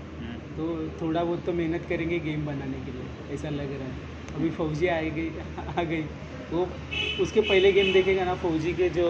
तो 0.57 0.65
थोड़ा 1.01 1.23
बहुत 1.23 1.45
तो 1.45 1.53
मेहनत 1.53 1.85
करेंगे 1.89 2.19
गेम 2.19 2.45
बनाने 2.45 2.79
के 2.85 2.91
लिए 2.91 3.33
ऐसा 3.35 3.49
लग 3.49 3.71
रहा 3.71 3.87
है। 3.87 4.09
अभी 4.35 4.49
फौजी 4.51 4.87
आ 4.87 4.99
गई 5.01 5.29
आ 5.79 5.83
गई। 5.83 6.01
वो 6.51 6.65
उसके 7.17 7.41
पहले 7.41 7.71
गेम 7.71 7.91
देखेगा 7.93 8.23
ना 8.25 8.35
फौजी 8.43 8.73
के 8.73 8.89
जो 8.89 9.07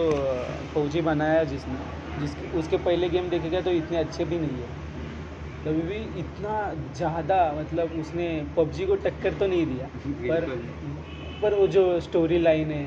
फौजी 0.74 1.00
बनाया 1.02 1.42
जिसने 1.44 2.20
जिसके 2.20 2.58
उसके 2.58 2.76
पहले 2.78 3.08
गेम 3.08 3.28
देखेगा 3.30 3.60
तो 3.60 3.70
इतने 3.72 3.96
अच्छे 3.98 4.24
भी 4.24 4.38
नहीं 4.38 4.62
है। 4.62 4.80
कभी 5.64 5.82
भी 5.82 5.98
इतना 6.20 6.52
ज़्यादा 6.96 7.36
मतलब 7.58 7.92
उसने 8.00 8.28
पबजी 8.56 8.86
को 8.86 8.94
टक्कर 9.04 9.34
तो 9.34 9.46
नहीं 9.46 9.66
दिया 9.66 9.86
पर 10.28 10.46
पर 11.42 11.54
वो 11.54 11.66
जो 11.68 11.84
स्टोरी 12.00 12.38
लाइन 12.38 12.70
है 12.70 12.84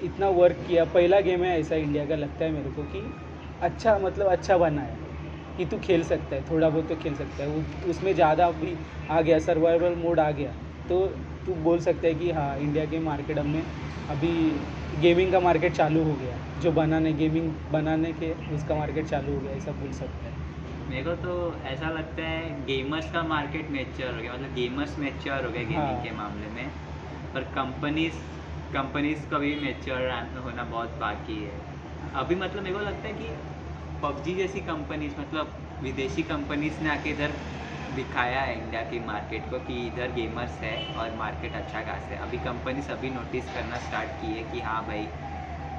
इतना 0.00 0.28
वर्क 0.30 0.62
किया। 0.66 0.84
पहला 0.86 1.20
गेम 1.20 1.42
है 1.44 1.58
ऐसा 1.60 1.76
इंडिया 1.76 2.04
का 2.06 2.16
लगता 2.16 2.44
है 2.44 2.50
मेरे 2.50 2.70
को 2.70 2.82
कि 2.86 3.00
अच्छा 3.62 3.98
मतलब 3.98 4.26
अच्छा 4.28 4.56
बना 4.58 4.82
है 4.82 4.96
कि 5.58 5.64
तू 5.66 5.78
खेल 5.80 6.02
सकता 6.04 6.36
है 6.36 6.42
थोड़ा 6.44 6.68
बहुत 6.68 6.88
तो 6.88 6.96
खेल 6.96 7.14
सकता 7.14 7.42
है। 7.42 7.48
वो 7.48 7.64
उसमें 7.86 8.14
ज़्यादा 8.14 8.50
भी 8.52 8.76
आ 9.10 9.20
गया 9.20 9.38
सर्वाइवल 9.40 9.94
मोड 9.96 10.20
आ 10.20 10.30
गया 10.32 10.50
तो 10.88 11.06
तू 11.46 11.54
बोल 11.62 11.78
सकता 11.80 12.06
है 12.06 12.14
कि 12.14 12.30
हाँ 12.30 12.56
इंडिया 12.58 12.84
के 12.86 12.98
मार्केट 13.00 13.38
में 13.46 13.62
अभी 14.08 14.32
गेमिंग 14.96 15.32
का 15.32 15.40
मार्केट 15.40 15.72
चालू 15.72 16.02
हो 16.04 16.14
गया। 16.14 16.38
जो 16.56 16.72
बनाने 16.72 17.12
गेमिंग 17.14 17.52
बनाने 17.70 18.12
के 18.12 18.32
उसका 18.50 18.74
मार्केट 18.74 19.06
चालू 19.06 19.32
हो 19.34 19.40
गया 19.40 19.52
ऐसा 19.54 19.72
बोल 19.72 19.90
सकता 19.92 20.28
है। 20.28 20.36
मेरे 20.88 21.02
को 21.04 21.14
तो 21.16 21.32
ऐसा 21.64 21.90
लगता 21.90 22.22
है 22.22 22.64
गेमर्स 22.66 23.10
का 23.12 23.22
मार्केट 23.24 23.70
मैच्योर 23.70 24.14
हो 24.14 24.20
गया 24.22 24.32
मतलब 24.32 24.54
गेमर्स 24.54 24.98
मैच्योर 24.98 25.44
हो 25.46 25.50
गए 25.52 25.64
गेमिंग 25.64 25.78
हाँ। 25.78 26.02
के 26.02 26.10
मामले 26.12 26.48
में। 26.48 26.70
पर 27.34 27.42
कंपनीज़ 27.54 28.14
कंपनीज़ 28.72 29.28
का 29.28 29.38
भी 29.38 29.54
मैच्योर 29.56 30.10
होना 30.38 30.64
बहुत 30.64 30.98
बाकी 31.00 31.36
है। 31.36 31.60
अभी 32.14 32.34
मतलब 32.34 32.62
मेरे 32.62 32.74
को 32.74 32.80
लगता 32.80 33.08
है 33.08 33.14
कि 33.14 33.30
पबजी 34.02 34.34
जैसी 34.34 34.60
कंपनीज़ 34.62 35.20
मतलब 35.20 35.54
विदेशी 35.82 36.22
कंपनीज़ 36.24 36.82
ने 36.82 36.90
आके 36.90 37.10
इधर 37.10 37.32
दिखाया 37.94 38.40
है 38.40 38.56
इंडिया 38.56 38.82
की 38.82 38.98
मार्केट 39.06 39.48
को 39.50 39.58
कि 39.60 39.86
इधर 39.86 40.12
गेमर्स 40.12 40.58
है 40.62 40.76
और 40.96 41.14
मार्केट 41.16 41.54
अच्छा 41.56 41.80
खास 41.82 42.08
है। 42.10 42.16
अभी 42.18 42.38
कंपनीज़ 42.38 42.90
अभी 42.92 43.10
नोटिस 43.10 43.50
करना 43.50 43.78
स्टार्ट 43.78 44.20
की 44.20 44.34
है 44.34 44.42
कि 44.44 44.60
हाँ 44.60 44.84
भाई 44.86 45.08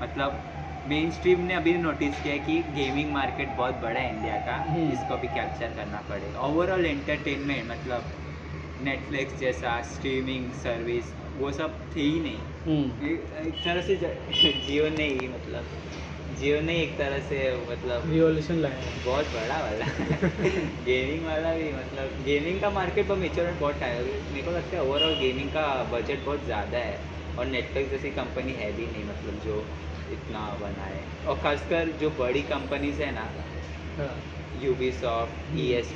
मतलब 0.02 0.46
मेन 0.86 1.10
स्ट्रीम 1.12 1.40
ने 1.42 1.54
अभी 1.54 1.74
नोटिस 1.78 2.20
किया 2.22 2.34
है 2.34 2.40
कि 2.40 2.62
गेमिंग 2.76 3.12
मार्केट 3.14 3.56
बहुत 3.56 3.82
बड़ा 3.82 4.00
है 4.00 4.10
इंडिया 4.10 4.38
का 4.40 4.56
हम्म। 4.58 4.92
इसको 4.92 5.18
भी 5.18 5.28
कैप्चर 5.30 5.74
करना 5.76 6.02
पड़ेगा 6.10 6.40
ओवरऑल 6.42 6.86
एंटरटेनमेंट 6.86 7.70
मतलब 7.72 8.12
नेटफ्लिक्स 8.80 9.40
जैसा 9.40 9.82
स्ट्रीमिंग 9.86 10.52
सर्विस 10.56 11.14
वो 11.40 11.52
सब 11.52 11.78
थे 11.96 12.02
ही 12.02 12.20
नहीं। 12.20 12.38
हम्म, 12.66 13.08
एक 13.42 13.62
तरह 13.66 13.82
से 13.82 13.96
ज- 13.96 14.54
जियो 14.66 14.90
ने 14.90 15.08
ही 15.08 15.28
मतलब 15.28 15.70
जियो 16.40 16.60
ने 16.62 16.74
एक 16.82 16.98
तरह 16.98 17.20
से 17.20 17.38
मतलब 17.70 18.10
रिवॉल्यूशन 18.12 18.56
लाया 18.56 18.90
बहुत 19.06 19.32
बड़ा 19.34 19.60
वाला। 19.60 19.86
गेमिंग 20.86 21.26
वाला 21.26 21.54
भी 21.54 21.72
मतलब 21.74 22.22
गेमिंग 22.24 22.60
का 22.62 22.70
मार्केट 22.70 23.08
पर 23.08 23.16
मेच्योर 23.16 23.52
बहुत 23.54 23.80
टाइम 23.80 24.06
मेरे 24.34 24.42
को 24.42 24.52
लगता 24.52 24.78
है 24.78 24.84
ओवरऑल 24.84 25.16
गेमिंग 25.16 25.50
का 25.50 25.66
बजट 25.94 26.26
बहुत 26.26 26.46
ज़्यादा 26.46 26.78
है 26.78 26.98
और 27.38 27.46
नेटफ्लिक्स 27.46 27.92
जैसी 27.92 28.12
कंपनी 28.12 28.54
है 28.54 28.72
भी 28.72 28.88
नहीं 28.88 29.04
मतलब 29.06 29.40
जो 29.40 29.58
इतना 30.12 30.46
बनाए। 30.56 31.04
और 31.26 31.40
खासकर 31.44 31.90
जो 32.00 32.10
बड़ी 32.20 32.42
कंपनीज़ 32.44 33.02
है 33.02 33.12
ना 33.12 33.26
हाँ, 33.98 34.14
यूबी 34.56 34.92
सॉफ्ट 34.92 35.58
ई 35.60 35.72
एस 35.74 35.94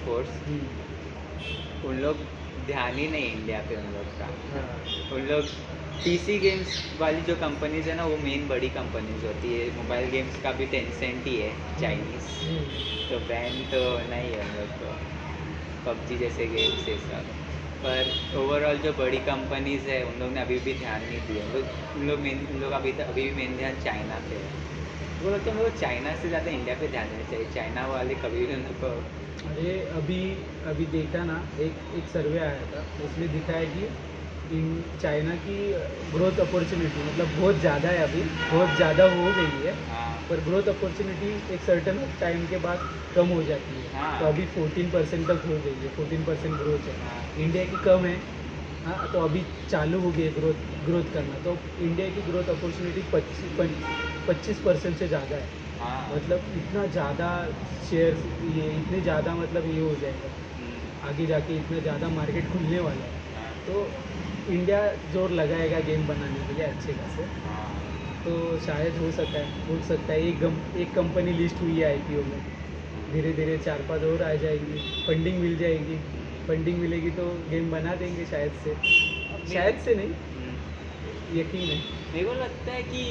उन 1.84 1.97
लोग 1.97 2.42
ध्यान 2.67 2.97
ही 2.97 3.08
नहीं 3.08 3.32
इंडिया 3.32 3.60
पे 3.69 3.76
उन 3.76 3.91
लोग 3.93 4.08
का। 4.19 4.26
हाँ, 4.54 4.65
उन 5.12 5.21
लोग 5.28 5.45
पीसी 6.04 6.38
गेम्स 6.39 6.76
वाली 6.99 7.21
जो 7.21 7.36
कंपनीज़ 7.36 7.89
है 7.89 7.95
ना 7.95 8.06
वो 8.06 8.17
मेन 8.17 8.47
बड़ी 8.47 8.69
कंपनीज़ 8.69 9.26
होती 9.26 9.54
है। 9.54 9.69
मोबाइल 9.76 10.10
गेम्स 10.12 10.39
का 10.43 10.52
भी 10.52 10.65
टेंसेंट 10.65 11.26
ही 11.28 11.36
है 11.38 11.52
चाइनीज़ 11.80 12.30
हम्म, 12.45 13.10
तो 13.10 13.19
बैन 13.28 13.63
तो 13.73 13.82
नहीं 14.10 14.32
है 14.34 14.41
उन 14.41 14.56
लोग 14.56 14.69
को। 14.82 14.91
पबजी 15.86 16.17
जैसे 16.17 16.47
गेम्स 16.47 16.88
ये 16.89 16.97
सब। 16.97 17.32
पर 17.84 18.12
ओवरऑल 18.38 18.78
जो 18.78 18.91
बड़ी 18.93 19.17
कंपनीज़ 19.21 19.89
है 19.89 20.04
उन 20.06 20.19
लोग 20.19 20.32
ने 20.34 20.41
अभी 20.41 20.60
भी 20.60 20.73
ध्यान 20.73 21.06
नहीं 21.06 21.19
दिया। 21.28 21.45
उन 21.45 21.52
लोग 21.52 21.65
उन 21.95 22.08
लोग 22.08 22.19
मेन 22.19 22.45
उन 22.52 22.60
लोग 22.60 22.71
अभी 22.73 22.91
अभी 22.99 23.23
भी 23.23 23.32
मेन 23.36 23.58
ध्यान 23.58 23.76
चाइना 23.78 24.19
पे 24.30 24.36
है। 24.36 24.52
वो 25.24 25.30
लगता 25.30 25.50
है 25.50 25.56
मेरे 25.58 25.70
को 25.70 25.78
चाइना 25.78 26.14
से 26.16 26.30
ज़्यादा 26.30 26.52
इंडिया 26.52 26.76
पे 26.76 26.88
ध्यान 26.88 27.10
देना 27.10 27.30
चाहिए 27.30 27.46
चाइना 27.54 27.86
वाले 27.88 28.16
कभी 28.24 28.46
भी 28.46 28.56
उनको 28.56 28.88
अरे 29.44 29.76
अभी 29.96 30.20
अभी 30.68 30.86
देखा 30.92 31.24
ना 31.24 31.38
एक 31.60 31.78
एक 31.94 32.08
सर्वे 32.08 32.40
आया 32.40 32.66
था 32.74 32.82
उसमें 33.06 33.30
दिखा 33.32 33.54
है 33.54 33.66
कि 33.68 33.88
इन 34.52 34.68
चाइना 35.02 35.36
की 35.46 35.58
ग्रोथ 36.12 36.40
अपॉर्चुनिटी 36.42 37.04
मतलब 37.04 37.40
बहुत 37.40 37.60
ज़्यादा 37.60 37.90
है 37.90 38.04
अभी 38.04 38.24
बहुत 38.52 38.76
ज़्यादा 38.76 39.04
हो 39.12 39.32
गई 39.32 39.64
है 39.64 39.76
हाँ 39.88 40.12
पर 40.30 40.40
ग्रोथ 40.42 40.68
अपॉर्चुनिटी 40.70 41.32
एक 41.54 41.62
सर्टन 41.62 42.06
टाइम 42.20 42.46
के 42.48 42.58
बाद 42.60 42.86
कम 43.16 43.28
हो 43.30 43.42
जाती 43.44 43.74
है 43.76 43.90
हाँ। 43.96 44.20
तो 44.20 44.26
अभी 44.26 44.46
14 44.50 44.92
परसेंट 44.94 45.28
तक 45.28 45.42
हो 45.46 45.58
गई 45.60 45.76
है 45.78 45.96
14 45.96 46.26
परसेंट 46.28 46.58
ग्रोथ 46.58 46.88
है 46.88 46.96
हाँ। 47.02 47.20
इंडिया 47.38 47.66
की 47.66 47.78
कम 47.86 48.06
है 48.06 48.16
हाँ 48.84 49.08
तो 49.08 49.19
अभी 49.19 49.43
चालू 49.69 50.00
हो 50.00 50.12
गई 50.12 50.24
है 50.24 50.32
ग्रोथ 50.34 50.56
ग्रोथ 50.84 51.04
करना। 51.13 51.38
तो 51.39 51.52
इंडिया 51.80 52.10
की 52.10 52.22
ग्रोथ 52.24 52.50
अपॉर्चुनिटी 52.50 53.02
पच्चीस 53.12 53.52
पच्चीस 54.28 54.60
परसेंट 54.62 54.98
से 54.98 55.08
ज़्यादा 55.08 55.36
है। 55.36 55.48
हाँ। 55.80 56.10
मतलब 56.10 56.50
इतना 56.56 56.86
ज़्यादा 56.88 57.30
शेयर 57.84 58.15
ये 58.41 58.72
इतने 58.74 59.02
ज़्यादा 59.02 59.36
मतलब 59.36 59.65
ये 59.65 59.80
हो 59.80 59.96
जाएगा। 59.96 60.30
हम्म, 60.54 60.91
आगे 61.04 61.26
जाके 61.28 61.58
इतना 61.58 61.80
ज़्यादा 61.80 62.10
मार्केट 62.10 62.48
खुलने 62.50 62.80
वाला 62.80 63.06
है। 63.06 63.12
हाँ, 63.34 63.63
तो 63.67 63.91
इंडिया 64.48 64.82
ज़ोर 65.08 65.32
लगाएगा 65.32 65.80
गेम 65.82 66.06
बनाने 66.08 66.43
के 66.43 66.54
लिए 66.54 66.65
अच्छे 66.65 66.93
खासे। 66.93 67.24
हाँ, 67.43 67.82
तो 68.26 68.58
शायद 68.60 68.98
हो 68.98 69.12
सकता 69.12 69.39
है 69.39 69.52
हो 69.67 69.80
सकता 69.84 70.13
है 70.13 70.22
एक 70.24 70.39
गम 70.39 70.62
एक 70.78 70.93
कंपनी 70.96 71.34
लिस्ट 71.34 71.62
हुई 71.62 71.78
है 71.80 71.86
आईपीओ 71.86 72.24
में 72.26 72.39
धीरे 73.08 73.34
धीरे 73.34 73.58
चार 73.60 73.82
पाँच 73.84 74.04
और 74.04 74.22
आ 74.24 74.34
जाएगी 74.38 74.80
फंडिंग 75.08 75.39
मिल 75.39 75.58
जाएगी। 75.58 75.98
फंडिंग 76.47 76.77
मिलेगी 76.79 77.10
तो 77.12 77.25
गेम 77.49 77.71
बना 77.71 77.95
देंगे 77.95 78.25
शायद 78.25 78.51
से। 78.63 78.75
शायद 79.53 79.79
से 79.79 79.95
नहीं। 79.95 80.10
यकीन 81.39 81.69
है। 81.69 81.77
मेरे 82.13 82.25
को 82.25 82.34
लगता 82.34 82.71
है 82.71 82.82
कि 82.84 83.03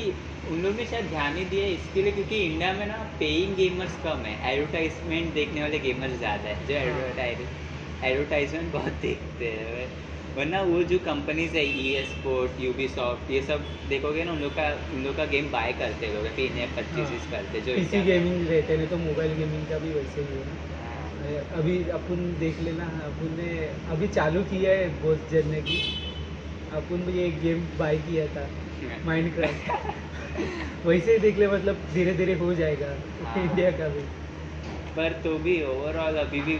उन 0.50 0.62
लोग 0.62 0.76
ने 0.76 0.86
शायद 0.86 1.04
ध्यान 1.06 1.36
ही 1.36 1.44
दिया 1.44 1.66
इसके 1.68 2.02
लिए 2.02 2.12
क्योंकि 2.12 2.38
इंडिया 2.44 2.72
में 2.72 2.86
ना 2.86 2.96
पेइंग 3.20 3.56
गेमर्स 3.56 3.96
कम 4.04 4.24
है। 4.26 4.34
एडवर्टाइजमेंट 4.52 5.34
देखने 5.34 5.60
वाले 5.62 5.78
गेमर्स 5.78 6.18
ज़्यादा 6.18 6.48
है 6.48 6.64
जो 6.66 6.74
हाँ। 6.74 6.84
एडवर्टाइज 6.84 7.46
एडवर्टाइजमेंट 8.04 8.72
बहुत 8.72 8.92
देखते 9.02 9.48
हैं। 9.50 9.90
वरना 10.36 10.60
वो 10.62 10.82
जो 10.82 10.98
कंपनीज़ 10.98 11.56
है 11.56 11.64
ई 11.64 12.04
स्पोर्ट 12.06 12.60
यूबी 12.60 12.86
सॉफ्ट 12.88 13.30
ये 13.30 13.40
सब 13.42 13.66
देखोगे 13.88 14.24
ना 14.24 14.32
उन 14.32 14.38
लोग 14.38 14.52
का 14.52 14.68
उन 14.92 15.02
लोग 15.04 15.16
का 15.16 15.24
गेम 15.24 15.50
बाय 15.50 15.72
करते 15.72 16.12
लोग 16.14 16.26
फिर 16.36 16.50
इन्हें 16.50 16.68
परचेजेस 16.76 17.26
करते 17.30 17.60
जो 17.60 17.72
में- 17.72 18.04
गेमिंग 18.06 18.46
रहते 18.48 18.76
नहीं 18.76 18.88
तो 18.88 18.96
मोबाइल 18.98 19.32
गेमिंग 19.34 19.66
का 19.66 19.78
भी 19.78 19.92
वैसे 19.92 20.20
ही 20.20 20.26
है 20.28 20.44
ना। 20.44 20.56
हाँ, 20.74 20.81
अभी 21.56 21.76
अपन 21.90 22.24
देख 22.40 22.61
लेना 22.61 22.85
अपन 23.06 23.37
ने 23.38 23.50
अभी 23.94 24.08
चालू 24.08 24.42
किया 24.42 24.72
है 24.72 24.88
बहुत 25.02 25.28
जरने 25.32 25.61
की। 25.62 25.76
अपन 26.76 27.04
भी 27.06 27.18
एक 27.22 27.40
गेम 27.40 27.66
बाय 27.78 27.96
किया 27.98 28.26
था 28.26 28.48
माइंड 29.06 29.35
क्राफ्ट 29.35 30.87
वैसे 30.87 31.12
ही 31.12 31.18
देख 31.18 31.38
ले 31.38 31.48
मतलब 31.48 31.87
धीरे 31.94 32.12
धीरे 32.14 32.35
हो 32.35 32.54
जाएगा 32.54 32.87
हाँ। 33.24 33.42
इंडिया 33.44 33.70
का 33.70 33.88
भी। 33.88 34.00
पर 34.96 35.12
तो 35.24 35.38
भी 35.38 35.62
ओवरऑल 35.64 36.16
अभी 36.18 36.40
भी 36.40 36.54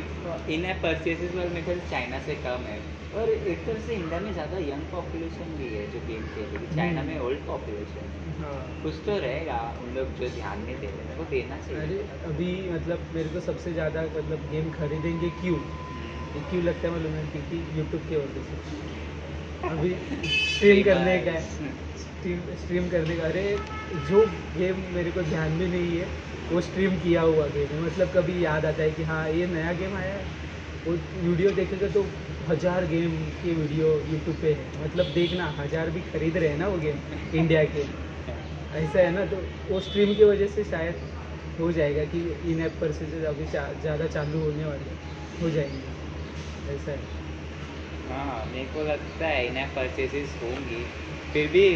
इन 0.55 0.73
परचेसेस 0.83 1.35
में 1.35 1.49
मेरे 1.49 1.63
ख्याल 1.63 1.81
चाइना 1.91 2.19
से 2.27 2.35
कम 2.35 2.67
है। 2.67 2.79
और 3.13 3.31
एक 3.31 3.67
तरह 3.67 3.81
से 3.81 3.95
इंडिया 3.95 4.21
में 4.21 4.33
ज़्यादा 4.33 4.59
यंग 4.59 4.87
पॉपुलेशन 4.91 5.57
भी 5.57 5.73
है 5.75 5.87
जो 5.89 6.01
गेम 6.03 6.29
खेलेगी 6.29 6.67
चाइना। 6.69 7.03
में 7.03 7.19
ओल्ड 7.19 7.45
पॉपुलेशन 7.47 8.13
है। 8.13 8.25
हाँ। 8.33 8.79
कुछ 8.81 9.03
तो 9.07 9.19
रहेगा 9.19 9.61
उन 9.81 9.93
लोग 9.93 10.15
जो 10.15 10.29
ध्यान 10.31 10.63
नहीं 10.63 10.79
दे 10.79 10.87
रहे 10.89 11.15
वो 11.15 11.25
देना 11.27 11.59
अरे 11.75 11.99
चाहिए 11.99 12.09
अभी 12.25 12.47
मतलब 12.71 13.11
मेरे 13.13 13.29
को 13.29 13.41
सबसे 13.41 13.73
ज़्यादा 13.73 14.03
मतलब 14.07 14.47
गेम 14.49 14.71
खरीदेंगे 14.73 15.31
क्यों? 15.33 15.59
हम्म, 15.59 16.43
क्यों 16.45 16.63
लगता 16.63 16.89
है 16.89 16.93
मालूम 16.93 17.15
है? 17.15 17.27
क्योंकि 17.29 17.65
यूट्यूब 17.71 18.07
की 18.07 18.17
वजह 18.17 18.43
से। 18.43 18.57
अभी 19.69 19.95
स्ट्रीम 20.47 20.83
करने 20.83 21.19
का 21.21 21.33
स्ट्रीम 21.97 22.55
स्ट्रीम 22.57 22.89
करने 22.89 23.17
का। 23.17 23.25
अरे 23.27 23.45
जो 24.05 24.27
गेम 24.53 24.81
मेरे 24.93 25.11
को 25.13 25.23
ध्यान 25.25 25.53
में 25.55 25.67
नहीं 25.69 25.97
है 25.97 26.07
वो 26.51 26.61
स्ट्रीम 26.63 26.99
किया 26.99 27.23
हुआ 27.23 27.47
गेम 27.49 27.73
है। 27.73 27.81
मतलब 27.81 28.13
कभी 28.15 28.45
याद 28.45 28.67
आता 28.67 28.83
है 28.83 28.91
कि 28.93 29.03
हाँ 29.05 29.29
ये 29.31 29.47
नया 29.49 29.73
गेम 29.75 29.95
आया 29.97 30.15
है। 30.15 30.25
वो 30.87 30.93
वीडियो 30.95 31.51
देखेगा 31.53 31.89
तो 31.89 32.03
हज़ार 32.43 32.87
गेम 32.87 33.13
के 33.41 33.53
वीडियो 33.55 33.89
यूट्यूब 34.05 34.37
पे 34.41 34.53
है। 34.55 34.71
मतलब 34.77 35.13
देखना 35.13 35.47
हज़ार 35.59 35.91
भी 35.91 36.01
खरीद 36.03 36.37
रहे 36.37 36.49
हैं 36.49 36.57
ना 36.57 36.69
वो 36.69 36.79
गेम 36.79 36.99
इंडिया 37.35 37.65
के। 37.67 37.85
ऐसा 38.73 39.01
है 39.01 39.11
ना 39.11 39.25
तो 39.27 39.37
वो 39.69 39.81
स्ट्रीम 39.81 40.15
की 40.15 40.25
वजह 40.25 40.47
से 40.49 40.65
शायद 40.65 41.01
हो 41.59 41.71
जाएगा 41.73 42.05
कि 42.07 42.21
इन 42.53 42.61
ऐप 42.61 42.77
परचेजेज 42.81 43.25
अभी 43.25 43.47
ज़्यादा 43.47 44.07
चालू 44.09 44.41
होने 44.41 44.65
वाले 44.65 44.91
हो 45.41 45.51
जाएँगे। 45.51 45.93
ऐसा 46.67 46.91
है। 46.93 47.11
हाँ 48.09 48.45
मेरे 48.47 48.65
को 48.67 48.83
लगता 48.83 49.27
है 49.27 49.43
इन 49.43 49.51
इन्हें 49.51 49.69
परचेसेस 49.75 50.39
होंगी। 50.43 50.83
फिर 51.35 51.47
भी 51.49 51.67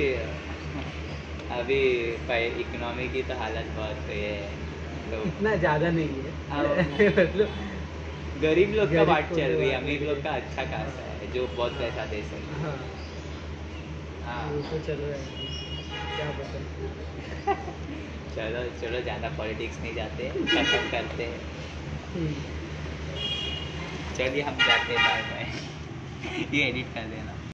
अभी 1.51 1.81
इकोनॉमी 2.61 3.09
की 3.09 3.23
तो 3.23 3.35
हालत 3.35 3.73
बहुत 3.77 4.11
ये 4.11 4.33
है। 4.35 4.51
लोग 5.07 5.27
इतना 5.27 5.55
ज़्यादा 5.57 5.91
नहीं 5.91 6.23
हाँ। 6.51 6.65
है। 6.75 7.09
मतलब 7.19 7.49
गरीब 8.43 8.75
लोग 8.75 8.93
का 8.95 9.05
बात 9.05 9.29
चल 9.31 9.53
रही 9.53 9.69
है 9.69 9.77
अमीर 9.77 10.03
लोग 10.09 10.23
का 10.25 10.31
अच्छा 10.33 10.65
खासा 10.65 11.03
है 11.03 11.33
जो 11.33 11.47
बहुत 11.47 11.79
पैसा 11.79 12.05
दे 12.07 12.23
सके 12.23 12.61
हाँ। 12.63 12.77
हाँ। 14.27 14.63
तो 14.63 14.79
चल 14.79 15.01
रहा 15.01 15.15
है। 15.15 15.55
क्या 16.17 16.31
पता 16.31 16.65
चलो 18.37 18.63
चलो 18.81 19.01
ज़्यादा 19.01 19.29
पॉलिटिक्स 19.39 19.81
नहीं 19.83 19.95
जाते 19.95 20.29
खत्म 20.29 20.89
करते 20.91 21.25
हैं। 21.25 21.41
हम्म, 22.15 22.35
चलिए 24.15 24.43
हम 24.43 24.59
जाते 24.59 24.93
हैं 24.93 25.03
बाय 25.03 25.23
बाय 25.23 26.55
ये 26.55 26.69
एडिट 26.69 26.95
कर 26.95 27.09
देना। 27.09 27.46